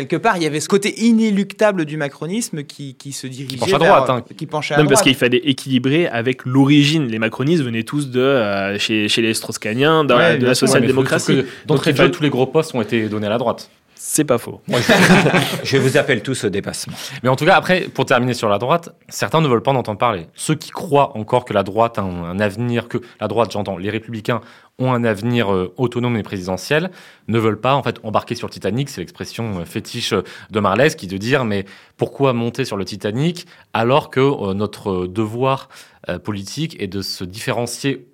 quelque 0.07 0.17
part, 0.17 0.37
il 0.37 0.45
y 0.45 0.47
avait 0.47 0.61
ce 0.61 0.69
côté 0.69 0.95
inéluctable 1.05 1.85
du 1.85 1.97
macronisme 1.97 2.63
qui, 2.63 2.95
qui 2.95 3.11
se 3.13 3.27
dirigeait 3.27 3.57
penche 3.57 3.73
à 3.73 3.79
vers- 3.79 4.05
droite, 4.05 4.11
hein. 4.11 4.35
qui 4.37 4.47
penchait 4.47 4.75
à 4.75 4.77
Non, 4.77 4.85
mais 4.85 4.89
parce 4.91 5.03
qu'il 5.03 5.15
fallait 5.17 5.39
équilibrer 5.45 6.07
avec 6.07 6.45
l'origine. 6.45 7.09
Les 7.09 7.19
macronistes 7.19 7.65
venaient 7.65 7.83
tous 7.83 8.09
de 8.11 8.21
euh, 8.21 8.79
chez, 8.79 9.09
chez 9.09 9.23
les 9.23 9.35
Strauss-Caniens, 9.35 10.05
de, 10.05 10.15
Ouais, 10.15 10.35
de 10.35 10.39
bien 10.39 10.49
la 10.49 10.55
social-démocratie. 10.55 11.43
D'entrée 11.67 11.93
de 11.93 11.99
il 11.99 12.03
jeu, 12.05 12.11
tous 12.13 12.23
les 12.23 12.31
gros 12.31 12.47
postes 12.47 12.75
ont 12.75 12.81
été 12.83 13.09
donnés 13.09 13.27
à 13.27 13.31
la 13.31 13.39
droite. 13.39 13.71
C'est 14.01 14.25
pas 14.25 14.39
faux. 14.39 14.61
Je 15.65 15.77
vous 15.77 15.97
appelle 15.97 16.23
tous 16.23 16.45
au 16.45 16.51
dépassement. 16.51 16.95
Mais 17.25 17.29
en 17.29 17.35
tout 17.35 17.45
cas, 17.45 17.57
après, 17.57 17.81
pour 17.83 18.07
terminer 18.07 18.33
sur 18.33 18.49
la 18.49 18.59
droite, 18.59 18.91
certains 19.09 19.41
ne 19.41 19.49
veulent 19.49 19.63
pas 19.63 19.73
en 19.73 19.77
entendre 19.77 19.99
parler. 19.99 20.29
Ceux 20.35 20.55
qui 20.55 20.71
croient 20.71 21.17
encore 21.17 21.45
que 21.45 21.53
la 21.53 21.65
droite 21.65 21.99
a 21.99 22.03
un, 22.03 22.25
un 22.25 22.39
avenir, 22.39 22.87
que 22.87 22.99
la 23.21 23.27
droite, 23.27 23.51
j'entends, 23.51 23.77
les 23.77 23.91
républicains 23.91 24.41
ont 24.79 24.93
un 24.93 25.03
avenir 25.03 25.53
euh, 25.53 25.75
autonome 25.77 26.17
et 26.17 26.23
présidentiel, 26.23 26.93
ne 27.27 27.39
veulent 27.41 27.61
pas 27.61 27.75
en 27.75 27.83
fait 27.83 27.99
embarquer 28.05 28.37
sur 28.37 28.47
le 28.47 28.53
Titanic. 28.53 28.89
C'est 28.89 29.01
l'expression 29.01 29.59
euh, 29.59 29.65
fétiche 29.65 30.13
euh, 30.13 30.23
de 30.51 30.61
Marlès 30.61 30.95
qui 30.95 31.07
est 31.07 31.09
de 31.09 31.17
dire 31.17 31.45
mais 31.45 31.65
pourquoi 31.97 32.33
monter 32.33 32.65
sur 32.65 32.77
le 32.77 32.85
Titanic 32.85 33.47
alors 33.75 34.11
que 34.11 34.21
euh, 34.21 34.55
notre 34.55 35.07
devoir 35.07 35.69
euh, 36.09 36.19
politique 36.19 36.81
est 36.81 36.87
de 36.87 37.03
se 37.03 37.25
différencier 37.25 38.07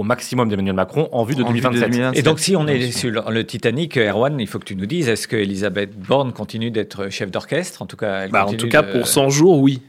au 0.00 0.02
maximum 0.02 0.48
d'Emmanuel 0.48 0.74
Macron 0.74 1.08
en 1.12 1.24
vue 1.24 1.34
de 1.34 1.42
En 1.42 1.50
vue 1.52 1.58
de 1.60 1.62
2027. 1.62 1.90
2027. 1.90 2.18
Et 2.18 2.22
donc, 2.22 2.40
si 2.40 2.56
on 2.56 2.66
est 2.66 2.90
sur 2.90 3.10
le, 3.10 3.20
le 3.30 3.44
Titanic, 3.44 3.98
Erwan, 3.98 4.40
il 4.40 4.46
faut 4.46 4.58
que 4.58 4.64
tu 4.64 4.74
nous 4.74 4.86
dises, 4.86 5.08
est-ce 5.08 5.28
que 5.28 5.36
Elisabeth 5.36 5.90
Borne 5.98 6.32
continue 6.32 6.70
d'être 6.70 7.10
chef 7.10 7.30
d'orchestre? 7.30 7.82
En 7.82 7.86
tout 7.86 7.96
cas, 7.96 8.22
elle 8.22 8.30
Bah, 8.30 8.46
en 8.46 8.54
tout 8.54 8.68
cas, 8.68 8.80
de- 8.82 8.92
pour 8.92 9.06
100 9.06 9.28
jours, 9.28 9.58
oui. 9.60 9.82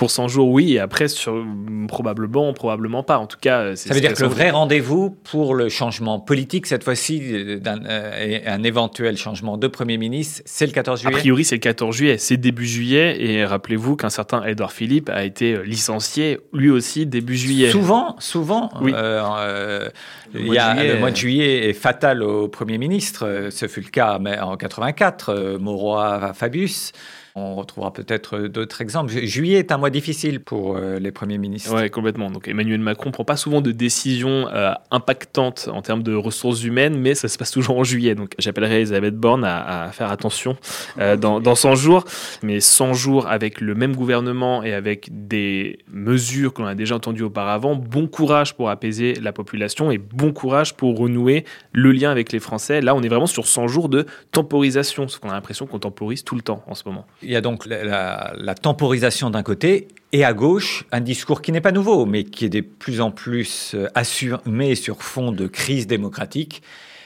Pour 0.00 0.10
100 0.10 0.28
jours, 0.28 0.48
oui. 0.48 0.76
Et 0.76 0.78
après, 0.78 1.08
sur, 1.08 1.44
probablement, 1.86 2.50
probablement 2.54 3.02
pas. 3.02 3.18
En 3.18 3.26
tout 3.26 3.36
cas, 3.38 3.58
euh, 3.60 3.72
c'est 3.76 3.88
Ça 3.88 3.94
veut 3.94 4.00
dire 4.00 4.14
que 4.14 4.22
le 4.22 4.30
100 4.30 4.34
vrai 4.34 4.48
rendez-vous 4.48 5.10
pour 5.10 5.54
le 5.54 5.68
changement 5.68 6.18
politique, 6.20 6.66
cette 6.66 6.84
fois-ci, 6.84 7.58
d'un 7.60 7.84
euh, 7.84 8.38
un 8.46 8.62
éventuel 8.62 9.18
changement 9.18 9.58
de 9.58 9.66
Premier 9.66 9.98
ministre, 9.98 10.40
c'est 10.46 10.64
le 10.64 10.72
14 10.72 11.00
A 11.00 11.02
juillet 11.02 11.18
priori, 11.18 11.44
c'est 11.44 11.56
le 11.56 11.60
14 11.60 11.94
juillet, 11.94 12.16
c'est 12.16 12.38
début 12.38 12.64
juillet, 12.66 13.22
et 13.22 13.44
rappelez-vous 13.44 13.96
qu'un 13.96 14.08
certain 14.08 14.42
Edouard 14.44 14.72
Philippe 14.72 15.10
a 15.10 15.22
été 15.22 15.52
euh, 15.52 15.62
licencié, 15.64 16.38
lui 16.54 16.70
aussi, 16.70 17.04
début 17.04 17.36
juillet. 17.36 17.70
Souvent, 17.70 18.16
souvent, 18.20 18.70
Oui. 18.80 18.92
euh, 18.94 19.90
Le 20.32 20.40
mois 20.44 20.54
y 20.54 20.58
a, 20.58 20.76
juillet, 20.76 20.94
le 20.94 20.98
mois 20.98 21.10
de 21.10 21.16
juillet 21.16 21.68
est 21.68 21.74
fatal 21.74 22.22
au 22.22 22.48
Premier 22.48 22.78
ministre. 22.78 23.48
Ce 23.50 23.68
fut 23.68 23.82
le 23.82 23.90
cas 23.90 24.18
en 24.40 24.56
84, 24.56 25.28
euh, 25.28 25.58
Mauroy, 25.58 26.32
Fabius. 26.32 26.92
On 27.36 27.54
retrouvera 27.54 27.92
peut-être 27.92 28.38
d'autres 28.48 28.80
exemples. 28.80 29.12
Ju- 29.12 29.26
Juillet 29.26 29.58
est 29.58 29.72
un 29.72 29.78
mois 29.78 29.90
difficile 29.90 30.40
pour 30.40 30.76
euh, 30.76 30.98
les 30.98 31.12
premiers 31.12 31.38
ministres. 31.38 31.74
Ouais, 31.74 31.88
complètement. 31.90 32.30
Donc 32.30 32.48
Emmanuel 32.48 32.80
Macron 32.80 33.10
prend 33.10 33.24
pas 33.24 33.36
souvent 33.36 33.60
de 33.60 33.70
décisions 33.72 34.48
euh, 34.48 34.72
impactantes 34.90 35.68
en 35.72 35.82
termes 35.82 36.02
de 36.02 36.14
ressources 36.14 36.64
humaines, 36.64 36.98
mais 36.98 37.14
ça 37.14 37.28
se 37.28 37.38
passe 37.38 37.50
toujours 37.50 37.78
en 37.78 37.84
juillet. 37.84 38.14
Donc 38.14 38.32
j'appellerai 38.38 38.76
Elisabeth 38.78 39.16
Borne 39.16 39.44
à, 39.44 39.84
à 39.84 39.92
faire 39.92 40.10
attention 40.10 40.56
euh, 40.98 41.16
dans, 41.16 41.40
dans 41.40 41.54
100 41.54 41.74
jours. 41.76 42.04
Mais 42.42 42.60
100 42.60 42.94
jours 42.94 43.26
avec 43.28 43.60
le 43.60 43.74
même 43.74 43.94
gouvernement 43.94 44.62
et 44.62 44.72
avec 44.72 45.08
des 45.10 45.78
mesures 45.90 46.52
que 46.52 46.62
l'on 46.62 46.68
a 46.68 46.74
déjà 46.74 46.96
entendues 46.96 47.22
auparavant, 47.22 47.76
bon 47.76 48.06
courage 48.08 48.54
pour 48.54 48.70
apaiser 48.70 49.14
la 49.14 49.32
population 49.32 49.90
et 49.90 49.98
bon 49.98 50.32
courage 50.32 50.74
pour 50.74 50.98
renouer 50.98 51.44
le 51.72 51.92
lien 51.92 52.10
avec 52.10 52.32
les 52.32 52.40
Français. 52.40 52.80
Là, 52.80 52.94
on 52.94 53.02
est 53.02 53.08
vraiment 53.08 53.26
sur 53.26 53.46
100 53.46 53.68
jours 53.68 53.88
de 53.88 54.06
temporisation, 54.32 55.04
parce 55.04 55.18
qu'on 55.18 55.28
a 55.30 55.34
l'impression 55.34 55.66
qu'on 55.66 55.78
temporise 55.78 56.24
tout 56.24 56.34
le 56.34 56.42
temps 56.42 56.62
en 56.66 56.74
ce 56.74 56.82
moment. 56.86 57.06
Il 57.22 57.30
y 57.30 57.36
a 57.36 57.40
donc 57.40 57.66
la, 57.66 57.84
la- 57.84 58.32
la 58.36 58.54
temporisation 58.54 59.30
d'un 59.30 59.42
côté 59.42 59.88
et 60.12 60.24
à 60.24 60.32
gauche 60.32 60.84
un 60.92 61.00
discours 61.00 61.42
qui 61.42 61.52
n'est 61.52 61.60
pas 61.60 61.72
nouveau, 61.72 62.06
mais 62.06 62.24
qui 62.24 62.46
est 62.46 62.48
de 62.48 62.60
plus 62.62 63.00
en 63.00 63.10
plus 63.10 63.72
euh, 63.74 63.86
assumé 63.94 64.74
sur 64.74 65.02
fond 65.02 65.30
de 65.32 65.46
crise 65.46 65.86
démocratique. 65.86 66.62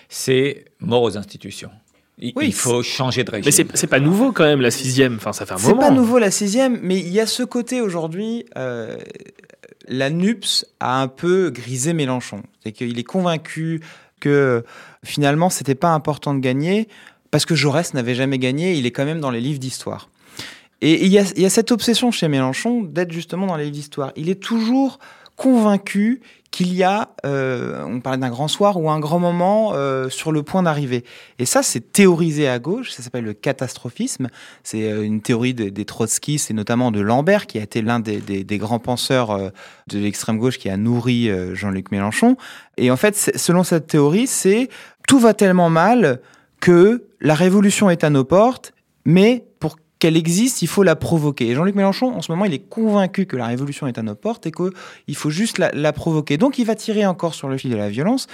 C'est 0.08 0.64
mort 0.80 1.02
aux 1.02 1.16
institutions. 1.18 1.70
Il, 2.18 2.32
Oui, 2.36 2.46
il 2.46 2.54
faut 2.54 2.82
changer 2.84 3.24
de 3.24 3.30
régime. 3.32 3.46
Mais 3.46 3.50
c'est 3.50 3.66
c'est 3.76 3.88
pas 3.88 3.98
nouveau 3.98 4.30
quand 4.32 4.44
même, 4.44 4.60
la 4.60 4.70
sixième. 4.70 5.16
Enfin, 5.16 5.32
ça 5.32 5.46
fait 5.46 5.54
un 5.54 5.58
C'est 5.58 5.68
moment. 5.70 5.80
pas 5.80 5.90
nouveau 5.90 6.18
la 6.18 6.30
sixième, 6.30 6.78
mais 6.82 6.98
il 6.98 7.08
y 7.08 7.18
a 7.18 7.26
ce 7.26 7.42
côté 7.42 7.80
aujourd'hui, 7.80 8.46
euh, 8.56 8.96
la 9.88 10.10
NUPS 10.10 10.64
a 10.80 11.02
un 11.02 11.08
peu 11.08 11.50
grisé 11.50 11.92
Mélenchon. 11.92 12.42
C'est 12.62 12.70
qu'il 12.72 12.96
est 12.98 13.02
convaincu 13.04 13.80
que 14.20 14.64
finalement, 15.04 15.50
c'était 15.50 15.74
pas 15.74 15.90
important 15.90 16.32
de 16.34 16.38
gagner 16.40 16.88
parce 17.34 17.46
que 17.46 17.56
Jaurès 17.56 17.94
n'avait 17.94 18.14
jamais 18.14 18.38
gagné. 18.38 18.74
Il 18.74 18.86
est 18.86 18.92
quand 18.92 19.04
même 19.04 19.18
dans 19.18 19.32
les 19.32 19.40
livres 19.40 19.58
d'histoire. 19.58 20.08
Et 20.82 21.04
il 21.04 21.10
y, 21.10 21.18
a, 21.18 21.50
cette 21.50 21.72
obsession 21.72 22.12
chez 22.12 22.28
Mélenchon 22.28 22.84
d'être 22.84 23.10
justement 23.10 23.46
dans 23.48 23.56
les 23.56 23.64
livres 23.64 23.74
d'histoire. 23.74 24.12
Il 24.14 24.30
est 24.30 24.40
toujours 24.40 25.00
convaincu 25.34 26.20
qu'il 26.52 26.72
y 26.72 26.84
a, 26.84 27.08
euh, 27.26 27.82
on 27.86 27.98
parlait 27.98 28.20
d'un 28.20 28.30
grand 28.30 28.46
soir 28.46 28.80
ou 28.80 28.88
un 28.88 29.00
grand 29.00 29.18
moment 29.18 29.72
euh, 29.74 30.08
sur 30.10 30.30
le 30.30 30.44
point 30.44 30.62
d'arriver. 30.62 31.04
Et 31.40 31.44
ça, 31.44 31.64
c'est 31.64 31.90
théorisé 31.92 32.46
à 32.46 32.60
gauche, 32.60 32.92
ça 32.92 33.02
s'appelle 33.02 33.24
le 33.24 33.34
catastrophisme. 33.34 34.28
C'est 34.62 34.84
euh, 34.84 35.02
une 35.02 35.20
théorie 35.20 35.54
des, 35.54 35.72
des 35.72 35.84
trotskistes 35.84 36.52
et 36.52 36.54
notamment 36.54 36.92
de 36.92 37.00
Lambert, 37.00 37.48
qui 37.48 37.58
a 37.58 37.62
été 37.62 37.82
l'un 37.82 37.98
des, 37.98 38.44
grands 38.58 38.78
penseurs 38.78 39.36
de 39.88 39.98
l'extrême 39.98 40.38
gauche 40.38 40.58
qui 40.58 40.68
a 40.68 40.76
nourri 40.76 41.32
Jean-Luc 41.52 41.90
Mélenchon. 41.90 42.36
Et 42.76 42.92
en 42.92 42.96
fait, 42.96 43.16
selon 43.34 43.64
cette 43.64 43.88
théorie, 43.88 44.28
c'est 44.28 44.68
tout 45.08 45.18
va 45.18 45.34
tellement 45.34 45.68
mal 45.68 46.20
que 46.64 47.04
la 47.20 47.34
révolution 47.34 47.90
est 47.90 48.04
à 48.04 48.10
nos 48.10 48.24
portes, 48.24 48.72
mais 49.04 49.44
pour 49.60 49.76
qu'elle 49.98 50.16
existe, 50.16 50.62
il 50.62 50.66
faut 50.66 50.82
la 50.82 50.96
provoquer. 50.96 51.48
Et 51.48 51.54
Jean-Luc 51.54 51.74
Mélenchon, 51.74 52.06
en 52.06 52.22
ce 52.22 52.32
moment, 52.32 52.46
il 52.46 52.54
est 52.54 52.70
convaincu 52.70 53.26
que 53.26 53.36
la 53.36 53.44
révolution 53.44 53.86
est 53.86 53.98
à 53.98 54.02
nos 54.02 54.14
portes 54.14 54.46
et 54.46 54.50
qu'il 54.50 55.14
faut 55.14 55.28
juste 55.28 55.58
la, 55.58 55.70
la 55.72 55.92
provoquer. 55.92 56.38
Donc, 56.38 56.58
il 56.58 56.64
va 56.64 56.74
tirer 56.74 57.04
encore 57.04 57.34
sur 57.34 57.50
le 57.50 57.58
fil 57.58 57.70
de 57.70 57.76
la 57.76 57.90
violence 57.90 58.28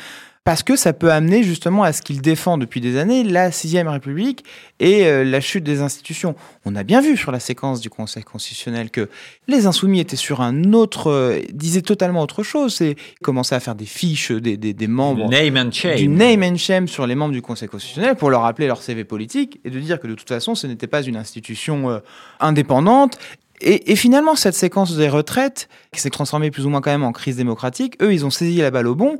parce 0.44 0.62
que 0.62 0.74
ça 0.74 0.94
peut 0.94 1.12
amener 1.12 1.42
justement 1.42 1.82
à 1.82 1.92
ce 1.92 2.00
qu'il 2.00 2.22
défend 2.22 2.56
depuis 2.56 2.80
des 2.80 2.96
années, 2.96 3.24
la 3.24 3.52
sixième 3.52 3.88
République 3.88 4.44
et 4.78 5.04
euh, 5.04 5.22
la 5.22 5.40
chute 5.40 5.64
des 5.64 5.82
institutions. 5.82 6.34
On 6.64 6.74
a 6.76 6.82
bien 6.82 7.02
vu 7.02 7.16
sur 7.16 7.30
la 7.30 7.40
séquence 7.40 7.80
du 7.80 7.90
Conseil 7.90 8.22
constitutionnel 8.22 8.90
que 8.90 9.10
les 9.48 9.66
insoumis 9.66 10.00
étaient 10.00 10.16
sur 10.16 10.40
un 10.40 10.72
autre, 10.72 11.10
euh, 11.10 11.40
disaient 11.52 11.82
totalement 11.82 12.22
autre 12.22 12.42
chose. 12.42 12.80
Ils 12.80 12.96
commençaient 13.22 13.54
à 13.54 13.60
faire 13.60 13.74
des 13.74 13.84
fiches 13.84 14.32
des, 14.32 14.56
des, 14.56 14.72
des 14.72 14.86
membres 14.86 15.28
Name 15.28 15.56
and 15.58 15.72
shame. 15.72 15.96
du 15.96 16.08
name 16.08 16.42
and 16.42 16.56
shame 16.56 16.88
sur 16.88 17.06
les 17.06 17.14
membres 17.14 17.34
du 17.34 17.42
Conseil 17.42 17.68
constitutionnel 17.68 18.16
pour 18.16 18.30
leur 18.30 18.40
rappeler 18.40 18.66
leur 18.66 18.82
CV 18.82 19.04
politique 19.04 19.60
et 19.66 19.70
de 19.70 19.78
dire 19.78 20.00
que 20.00 20.06
de 20.06 20.14
toute 20.14 20.28
façon, 20.28 20.54
ce 20.54 20.66
n'était 20.66 20.86
pas 20.86 21.02
une 21.02 21.16
institution 21.16 21.90
euh, 21.90 21.98
indépendante. 22.40 23.18
Et, 23.60 23.92
et 23.92 23.96
finalement, 23.96 24.36
cette 24.36 24.54
séquence 24.54 24.96
des 24.96 25.10
retraites, 25.10 25.68
qui 25.92 26.00
s'est 26.00 26.08
transformée 26.08 26.50
plus 26.50 26.64
ou 26.64 26.70
moins 26.70 26.80
quand 26.80 26.90
même 26.90 27.04
en 27.04 27.12
crise 27.12 27.36
démocratique, 27.36 28.02
eux, 28.02 28.14
ils 28.14 28.24
ont 28.24 28.30
saisi 28.30 28.56
la 28.56 28.70
balle 28.70 28.86
au 28.86 28.94
bon 28.94 29.18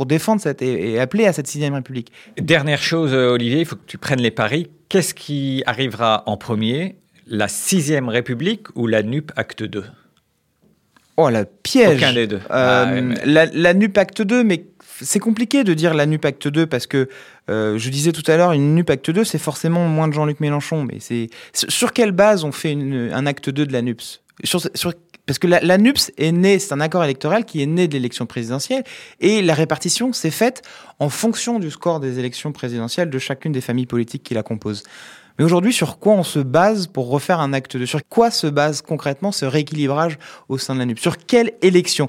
pour 0.00 0.06
défendre 0.06 0.40
cette, 0.40 0.62
et, 0.62 0.92
et 0.92 0.98
appeler 0.98 1.26
à 1.26 1.34
cette 1.34 1.46
sixième 1.46 1.74
République. 1.74 2.10
Dernière 2.38 2.82
chose, 2.82 3.12
euh, 3.12 3.32
Olivier, 3.32 3.58
il 3.60 3.66
faut 3.66 3.76
que 3.76 3.84
tu 3.86 3.98
prennes 3.98 4.22
les 4.22 4.30
paris. 4.30 4.70
Qu'est-ce 4.88 5.12
qui 5.12 5.62
arrivera 5.66 6.22
en 6.24 6.38
premier 6.38 6.96
La 7.26 7.48
sixième 7.48 8.08
République 8.08 8.68
ou 8.76 8.86
la 8.86 9.02
NUP 9.02 9.30
Acte 9.36 9.62
2 9.62 9.84
Oh, 11.18 11.28
la 11.28 11.44
piège 11.44 11.98
Aucun 11.98 12.14
des 12.14 12.26
deux. 12.26 12.36
Euh, 12.36 12.40
Ah, 12.48 12.90
ouais, 12.90 13.02
mais- 13.02 13.14
la, 13.26 13.44
la 13.44 13.74
NUP 13.74 13.98
Acte 13.98 14.22
2, 14.22 14.42
mais 14.42 14.64
c'est 15.02 15.18
compliqué 15.18 15.64
de 15.64 15.74
dire 15.74 15.92
la 15.92 16.06
NUP 16.06 16.24
Acte 16.24 16.48
2 16.48 16.66
parce 16.66 16.86
que 16.86 17.10
euh, 17.50 17.76
je 17.76 17.90
disais 17.90 18.12
tout 18.12 18.24
à 18.30 18.38
l'heure, 18.38 18.52
une 18.52 18.74
NUP 18.74 18.88
Acte 18.88 19.10
2, 19.10 19.22
c'est 19.24 19.36
forcément 19.36 19.86
moins 19.86 20.08
de 20.08 20.14
Jean-Luc 20.14 20.40
Mélenchon. 20.40 20.82
Mais 20.84 20.96
c'est 21.00 21.28
sur 21.52 21.70
sur 21.70 21.92
quelle 21.92 22.12
base 22.12 22.42
on 22.44 22.52
fait 22.52 22.72
une- 22.72 23.10
un 23.12 23.26
acte 23.26 23.50
2 23.50 23.66
de 23.66 23.72
la 23.74 23.82
NUPS? 23.82 24.22
Sur, 24.44 24.62
sur- 24.74 24.94
Parce 25.30 25.38
que 25.38 25.46
la, 25.46 25.60
est 25.60 26.32
née, 26.32 26.58
c'est 26.58 26.72
un 26.72 26.80
accord 26.80 27.04
électoral 27.04 27.44
qui 27.44 27.62
est 27.62 27.66
né 27.66 27.86
de 27.86 27.92
l'élection 27.92 28.26
présidentielle 28.26 28.82
et 29.20 29.42
la 29.42 29.54
répartition 29.54 30.12
s'est 30.12 30.32
faite 30.32 30.62
en 30.98 31.08
fonction 31.08 31.60
du 31.60 31.70
score 31.70 32.00
des 32.00 32.18
élections 32.18 32.50
présidentielles 32.50 33.10
de 33.10 33.18
chacune 33.20 33.52
des 33.52 33.60
familles 33.60 33.86
politiques 33.86 34.24
qui 34.24 34.34
la 34.34 34.42
composent. 34.42 34.82
Mais 35.38 35.44
aujourd'hui, 35.44 35.72
sur 35.72 36.00
quoi 36.00 36.14
on 36.14 36.24
se 36.24 36.40
base 36.40 36.88
pour 36.88 37.08
refaire 37.10 37.38
un 37.38 37.52
acte 37.52 37.76
2 37.76 37.86
Sur 37.86 38.00
quoi 38.08 38.32
se 38.32 38.48
base 38.48 38.82
concrètement 38.82 39.30
ce 39.30 39.44
rééquilibrage 39.44 40.18
au 40.48 40.58
sein 40.58 40.74
de 40.74 40.80
la 40.80 40.86
NUPS 40.86 41.00
Sur 41.00 41.16
quelle 41.16 41.52
élection? 41.62 42.08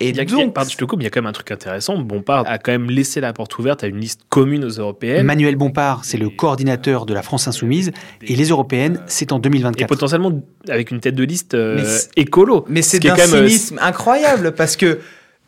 Et 0.00 0.10
Il 0.10 0.16
y 0.16 0.20
a, 0.20 0.24
donc, 0.24 0.54
pardon, 0.54 0.70
je 0.70 0.76
te 0.76 0.84
coupe, 0.84 1.00
il 1.00 1.04
y 1.04 1.06
a 1.06 1.10
quand 1.10 1.20
même 1.20 1.28
un 1.28 1.32
truc 1.32 1.50
intéressant. 1.50 1.98
Bompard 1.98 2.44
a 2.46 2.58
quand 2.58 2.70
même 2.72 2.88
laissé 2.90 3.20
la 3.20 3.32
porte 3.32 3.58
ouverte 3.58 3.82
à 3.82 3.88
une 3.88 3.98
liste 3.98 4.20
commune 4.28 4.64
aux 4.64 4.68
européennes. 4.70 5.26
Manuel 5.26 5.56
Bompard, 5.56 6.04
c'est 6.04 6.18
le 6.18 6.28
coordinateur 6.28 7.04
de 7.06 7.14
la 7.14 7.22
France 7.22 7.48
Insoumise, 7.48 7.92
et 8.22 8.36
les 8.36 8.48
européennes, 8.50 9.00
c'est 9.06 9.32
en 9.32 9.38
et 9.38 9.42
2024. 9.42 9.88
potentiellement 9.88 10.32
avec 10.68 10.90
une 10.90 11.00
tête 11.00 11.14
de 11.16 11.24
liste 11.24 11.54
euh, 11.54 11.76
Mais 11.76 11.84
c'est- 11.84 12.10
écolo. 12.16 12.64
mais 12.68 12.82
Ce 12.82 12.90
c'est 12.90 13.04
est 13.04 13.08
d'un 13.08 13.16
euh, 13.18 13.48
cynisme 13.48 13.78
incroyable 13.82 14.52
parce 14.54 14.76
que 14.76 15.00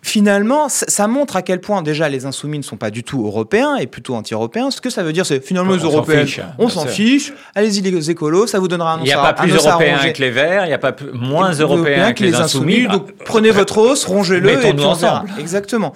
finalement, 0.02 0.68
ça, 0.68 1.06
montre 1.06 1.36
à 1.36 1.42
quel 1.42 1.60
point 1.60 1.82
déjà 1.82 2.08
les 2.08 2.26
insoumis 2.26 2.58
ne 2.58 2.62
sont 2.62 2.76
pas 2.76 2.90
du 2.90 3.02
tout 3.02 3.24
européens 3.26 3.76
et 3.76 3.86
plutôt 3.86 4.14
anti-européens. 4.14 4.70
Ce 4.70 4.80
que 4.80 4.90
ça 4.90 5.02
veut 5.02 5.12
dire, 5.12 5.26
c'est 5.26 5.44
finalement 5.44 5.72
On 5.72 5.76
les 5.76 5.80
s'en 5.80 5.86
européens, 5.86 6.26
fiche, 6.26 6.40
on 6.58 6.68
s'en 6.68 6.82
sûr. 6.82 6.90
fiche. 6.90 7.32
Allez-y 7.54 7.80
les 7.82 8.10
écolos, 8.10 8.46
ça 8.46 8.58
vous 8.58 8.68
donnera 8.68 8.94
un 8.94 8.98
Il 8.98 9.04
n'y 9.04 9.12
a 9.12 9.20
pas 9.20 9.32
plus 9.34 9.56
ronger. 9.56 10.12
que 10.12 10.22
les 10.22 10.30
verts, 10.30 10.64
il 10.64 10.68
n'y 10.68 10.74
a 10.74 10.78
pas 10.78 10.94
moins 11.12 11.52
européens 11.52 12.12
que 12.12 12.24
les 12.24 12.34
insoumis. 12.34 12.86
Donc 12.86 13.12
prenez 13.24 13.50
votre 13.50 13.78
os, 13.78 14.04
rongez-le 14.04 14.50
et 14.50 14.56
puis 14.56 14.68
on 14.70 14.94
verra. 14.94 15.22
ensemble. 15.22 15.30
Exactement. 15.38 15.92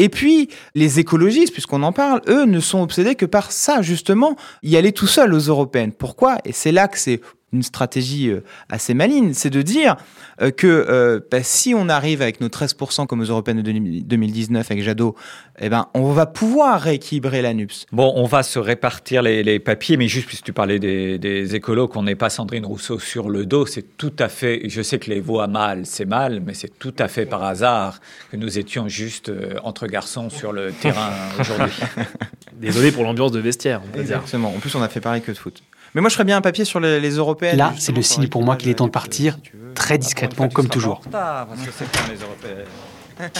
Et 0.00 0.08
puis, 0.08 0.48
les 0.76 1.00
écologistes, 1.00 1.52
puisqu'on 1.52 1.82
en 1.82 1.90
parle, 1.90 2.20
eux 2.28 2.44
ne 2.44 2.60
sont 2.60 2.80
obsédés 2.82 3.16
que 3.16 3.26
par 3.26 3.50
ça, 3.50 3.82
justement, 3.82 4.36
y 4.62 4.76
aller 4.76 4.92
tout 4.92 5.08
seul 5.08 5.34
aux 5.34 5.40
européennes. 5.40 5.90
Pourquoi? 5.92 6.36
Et 6.44 6.52
c'est 6.52 6.70
là 6.70 6.86
que 6.86 6.98
c'est 6.98 7.20
une 7.52 7.62
stratégie 7.62 8.30
euh, 8.30 8.42
assez 8.68 8.94
maligne, 8.94 9.32
c'est 9.32 9.50
de 9.50 9.62
dire 9.62 9.96
euh, 10.42 10.50
que 10.50 10.66
euh, 10.66 11.20
bah, 11.30 11.42
si 11.42 11.74
on 11.74 11.88
arrive 11.88 12.20
avec 12.20 12.40
nos 12.40 12.48
13% 12.48 13.06
comme 13.06 13.20
aux 13.20 13.24
européennes 13.24 13.62
de 13.62 13.72
2019 14.02 14.70
avec 14.70 14.82
Jadot, 14.82 15.14
eh 15.60 15.68
ben, 15.68 15.88
on 15.94 16.12
va 16.12 16.26
pouvoir 16.26 16.80
rééquilibrer 16.80 17.42
la 17.42 17.54
NUPS. 17.54 17.86
Bon, 17.90 18.12
on 18.16 18.24
va 18.24 18.42
se 18.42 18.58
répartir 18.58 19.22
les, 19.22 19.42
les 19.42 19.58
papiers, 19.58 19.96
mais 19.96 20.08
juste 20.08 20.26
puisque 20.26 20.44
tu 20.44 20.52
parlais 20.52 20.78
des, 20.78 21.18
des 21.18 21.54
écolos, 21.54 21.88
qu'on 21.88 22.02
n'ait 22.02 22.14
pas 22.14 22.30
Sandrine 22.30 22.66
Rousseau 22.66 22.98
sur 22.98 23.28
le 23.30 23.46
dos, 23.46 23.66
c'est 23.66 23.96
tout 23.96 24.12
à 24.18 24.28
fait. 24.28 24.68
Je 24.68 24.82
sais 24.82 24.98
que 24.98 25.10
les 25.10 25.20
voix 25.20 25.46
mal, 25.46 25.86
c'est 25.86 26.04
mal, 26.04 26.42
mais 26.44 26.54
c'est 26.54 26.78
tout 26.78 26.94
à 26.98 27.08
fait 27.08 27.26
par 27.26 27.42
hasard 27.42 28.00
que 28.30 28.36
nous 28.36 28.58
étions 28.58 28.88
juste 28.88 29.30
euh, 29.30 29.54
entre 29.64 29.86
garçons 29.86 30.30
sur 30.30 30.52
le 30.52 30.72
terrain 30.72 31.12
aujourd'hui. 31.38 31.72
Désolé 32.52 32.92
pour 32.92 33.04
l'ambiance 33.04 33.32
de 33.32 33.40
vestiaire, 33.40 33.80
on 33.84 33.88
peut 33.88 34.02
dire. 34.04 34.16
Exactement. 34.18 34.48
En 34.48 34.58
plus, 34.58 34.74
on 34.74 34.82
a 34.82 34.88
fait 34.88 35.00
pareil 35.00 35.22
que 35.22 35.32
de 35.32 35.36
foot. 35.36 35.62
Mais 35.98 36.02
moi, 36.02 36.10
je 36.10 36.14
ferais 36.14 36.24
bien 36.24 36.36
un 36.36 36.40
papier 36.40 36.64
sur 36.64 36.78
les, 36.78 37.00
les 37.00 37.10
européennes. 37.16 37.56
Là, 37.56 37.74
c'est 37.76 37.90
le 37.90 38.02
signe 38.02 38.28
pour 38.28 38.44
moi 38.44 38.54
qu'il 38.54 38.68
est 38.68 38.74
temps 38.74 38.86
de 38.86 38.92
partir, 38.92 39.36
si 39.42 39.50
très 39.74 39.98
discrètement 39.98 40.48
comme 40.48 40.68
toujours. 40.68 41.00
parce 41.10 41.60
que 41.60 41.72
c'est 41.76 41.90
quand 41.90 42.06
les 42.08 42.20
européens. 42.20 43.32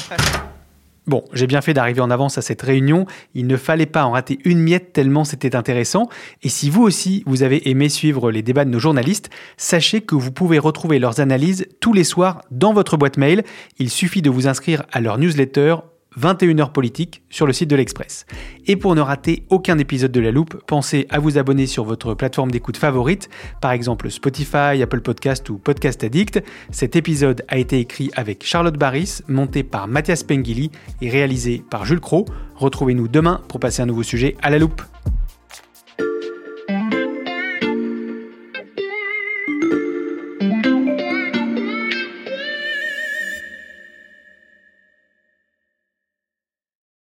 Bon, 1.06 1.22
j'ai 1.32 1.46
bien 1.46 1.60
fait 1.60 1.72
d'arriver 1.72 2.00
en 2.00 2.10
avance 2.10 2.36
à 2.36 2.42
cette 2.42 2.60
réunion. 2.60 3.06
Il 3.32 3.46
ne 3.46 3.56
fallait 3.56 3.86
pas 3.86 4.04
en 4.04 4.10
rater 4.10 4.40
une 4.44 4.58
miette 4.58 4.92
tellement 4.92 5.22
c'était 5.22 5.54
intéressant. 5.54 6.08
Et 6.42 6.48
si 6.48 6.68
vous 6.68 6.82
aussi, 6.82 7.22
vous 7.26 7.44
avez 7.44 7.70
aimé 7.70 7.88
suivre 7.88 8.32
les 8.32 8.42
débats 8.42 8.64
de 8.64 8.70
nos 8.70 8.80
journalistes, 8.80 9.30
sachez 9.56 10.00
que 10.00 10.16
vous 10.16 10.32
pouvez 10.32 10.58
retrouver 10.58 10.98
leurs 10.98 11.20
analyses 11.20 11.64
tous 11.80 11.92
les 11.92 12.02
soirs 12.02 12.42
dans 12.50 12.72
votre 12.72 12.96
boîte 12.96 13.18
mail. 13.18 13.44
Il 13.78 13.88
suffit 13.88 14.20
de 14.20 14.30
vous 14.30 14.48
inscrire 14.48 14.82
à 14.90 15.00
leur 15.00 15.16
newsletter 15.16 15.76
21h 16.18 16.72
politique 16.72 17.22
sur 17.30 17.46
le 17.46 17.52
site 17.52 17.70
de 17.70 17.76
l'Express. 17.76 18.26
Et 18.66 18.76
pour 18.76 18.94
ne 18.94 19.00
rater 19.00 19.44
aucun 19.50 19.78
épisode 19.78 20.12
de 20.12 20.20
La 20.20 20.30
Loupe, 20.30 20.56
pensez 20.66 21.06
à 21.10 21.18
vous 21.18 21.38
abonner 21.38 21.66
sur 21.66 21.84
votre 21.84 22.14
plateforme 22.14 22.50
d'écoute 22.50 22.76
favorite, 22.76 23.28
par 23.60 23.72
exemple 23.72 24.10
Spotify, 24.10 24.82
Apple 24.82 25.00
Podcast 25.00 25.48
ou 25.50 25.58
Podcast 25.58 26.02
Addict. 26.04 26.42
Cet 26.70 26.96
épisode 26.96 27.44
a 27.48 27.58
été 27.58 27.78
écrit 27.78 28.10
avec 28.14 28.44
Charlotte 28.44 28.76
Barris, 28.76 29.20
monté 29.28 29.62
par 29.62 29.88
Mathias 29.88 30.22
Pengili 30.22 30.70
et 31.00 31.10
réalisé 31.10 31.62
par 31.70 31.84
Jules 31.84 32.00
Cro. 32.00 32.26
Retrouvez-nous 32.56 33.08
demain 33.08 33.40
pour 33.48 33.60
passer 33.60 33.82
un 33.82 33.86
nouveau 33.86 34.02
sujet 34.02 34.36
à 34.42 34.50
La 34.50 34.58
Loupe. 34.58 34.82